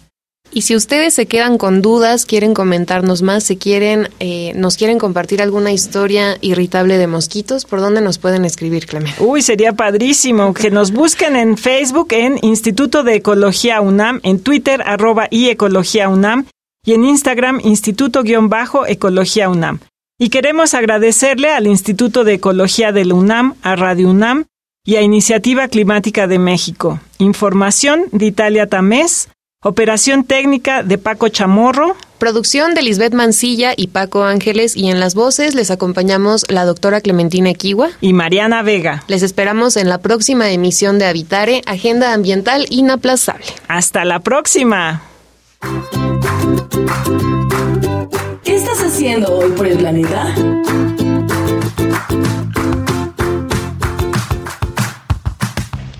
Y 0.51 0.61
si 0.61 0.75
ustedes 0.75 1.15
se 1.15 1.25
quedan 1.25 1.57
con 1.57 1.81
dudas, 1.81 2.25
quieren 2.25 2.53
comentarnos 2.53 3.21
más, 3.21 3.43
si 3.43 3.57
quieren, 3.57 4.09
eh, 4.19 4.53
nos 4.55 4.77
quieren 4.77 4.97
compartir 4.97 5.41
alguna 5.41 5.73
historia 5.73 6.37
irritable 6.41 6.97
de 6.97 7.07
mosquitos, 7.07 7.65
¿por 7.65 7.81
dónde 7.81 7.99
nos 8.01 8.17
pueden 8.17 8.45
escribir, 8.45 8.85
Clemen? 8.85 9.13
Uy, 9.19 9.41
sería 9.41 9.73
padrísimo 9.73 10.53
que 10.53 10.71
nos 10.71 10.91
busquen 10.93 11.35
en 11.35 11.57
Facebook 11.57 12.07
en 12.11 12.39
Instituto 12.43 13.03
de 13.03 13.15
Ecología 13.15 13.81
UNAM, 13.81 14.21
en 14.23 14.39
Twitter 14.39 14.81
arroba 14.85 15.27
y 15.29 15.49
Ecología 15.49 16.07
UNAM 16.07 16.45
y 16.85 16.93
en 16.93 17.03
Instagram 17.03 17.59
Instituto-Ecología 17.63 19.49
UNAM. 19.49 19.79
Y 20.17 20.29
queremos 20.29 20.73
agradecerle 20.75 21.51
al 21.51 21.67
Instituto 21.67 22.23
de 22.23 22.35
Ecología 22.35 22.93
de 22.93 23.03
la 23.05 23.15
UNAM, 23.15 23.55
a 23.63 23.75
Radio 23.75 24.09
UNAM 24.09 24.45
y 24.87 24.95
a 24.95 25.03
Iniciativa 25.03 25.67
Climática 25.67 26.25
de 26.25 26.39
México. 26.39 26.99
Información 27.19 28.05
de 28.11 28.25
Italia 28.25 28.65
Tamés 28.65 29.29
Operación 29.63 30.23
técnica 30.23 30.83
de 30.83 30.99
Paco 30.99 31.29
Chamorro. 31.29 31.95
Producción 32.19 32.75
de 32.75 32.83
Lisbeth 32.83 33.13
Mancilla 33.13 33.73
y 33.75 33.87
Paco 33.87 34.23
Ángeles 34.23 34.77
y 34.77 34.89
en 34.89 34.99
las 34.99 35.15
voces 35.15 35.55
les 35.55 35.71
acompañamos 35.71 36.45
la 36.49 36.63
doctora 36.63 37.01
Clementina 37.01 37.49
Equiwa 37.49 37.89
y 37.99 38.13
Mariana 38.13 38.61
Vega. 38.61 39.03
Les 39.07 39.23
esperamos 39.23 39.75
en 39.75 39.89
la 39.89 39.97
próxima 39.97 40.51
emisión 40.51 40.99
de 40.99 41.05
Habitare, 41.07 41.63
Agenda 41.65 42.13
Ambiental 42.13 42.67
Inaplazable. 42.69 43.47
Hasta 43.67 44.05
la 44.05 44.19
próxima. 44.19 45.01
¿Qué 48.43 48.55
estás 48.55 48.79
haciendo 48.83 49.37
hoy 49.37 49.49
por 49.51 49.65
el 49.65 49.79
planeta? 49.79 50.35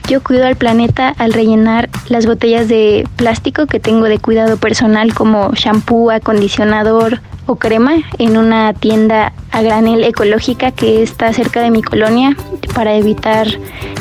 Yo 0.08 0.24
cuido 0.24 0.46
al 0.48 0.56
planeta 0.56 1.14
al 1.18 1.34
rellenar 1.34 1.90
las 2.08 2.26
botellas 2.26 2.70
de 2.70 3.06
plástico 3.18 3.68
que 3.68 3.82
tengo 3.82 4.06
de 4.06 4.20
cuidado 4.20 4.56
personal 4.56 5.14
como 5.14 5.52
shampoo, 5.52 6.12
acondicionador 6.12 7.20
o 7.46 7.58
crema 7.58 7.96
en 8.18 8.38
una 8.38 8.74
tienda 8.74 9.34
a 9.52 9.62
granel 9.62 10.06
ecológica 10.06 10.72
que 10.72 11.04
está 11.04 11.34
cerca 11.34 11.62
de 11.62 11.72
mi 11.72 11.82
colonia 11.82 12.38
para 12.74 12.96
evitar 12.96 13.48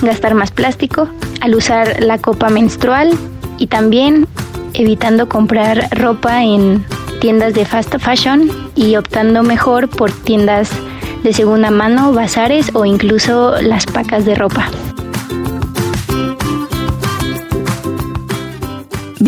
gastar 0.01 0.37
más 0.37 0.53
plástico, 0.53 1.09
al 1.41 1.57
usar 1.57 2.01
la 2.01 2.19
copa 2.19 2.51
menstrual 2.51 3.11
y 3.59 3.67
también 3.67 4.29
evitando 4.75 5.29
comprar 5.29 5.89
ropa 5.91 6.45
en 6.45 6.85
tiendas 7.21 7.53
de 7.55 7.65
fast 7.65 7.97
fashion 7.99 8.49
y 8.77 8.95
optando 8.95 9.43
mejor 9.43 9.89
por 9.89 10.13
tiendas 10.13 10.71
de 11.25 11.33
segunda 11.33 11.73
mano, 11.73 12.13
bazares 12.13 12.71
o 12.75 12.85
incluso 12.85 13.61
las 13.61 13.87
pacas 13.87 14.25
de 14.25 14.37
ropa. 14.37 14.71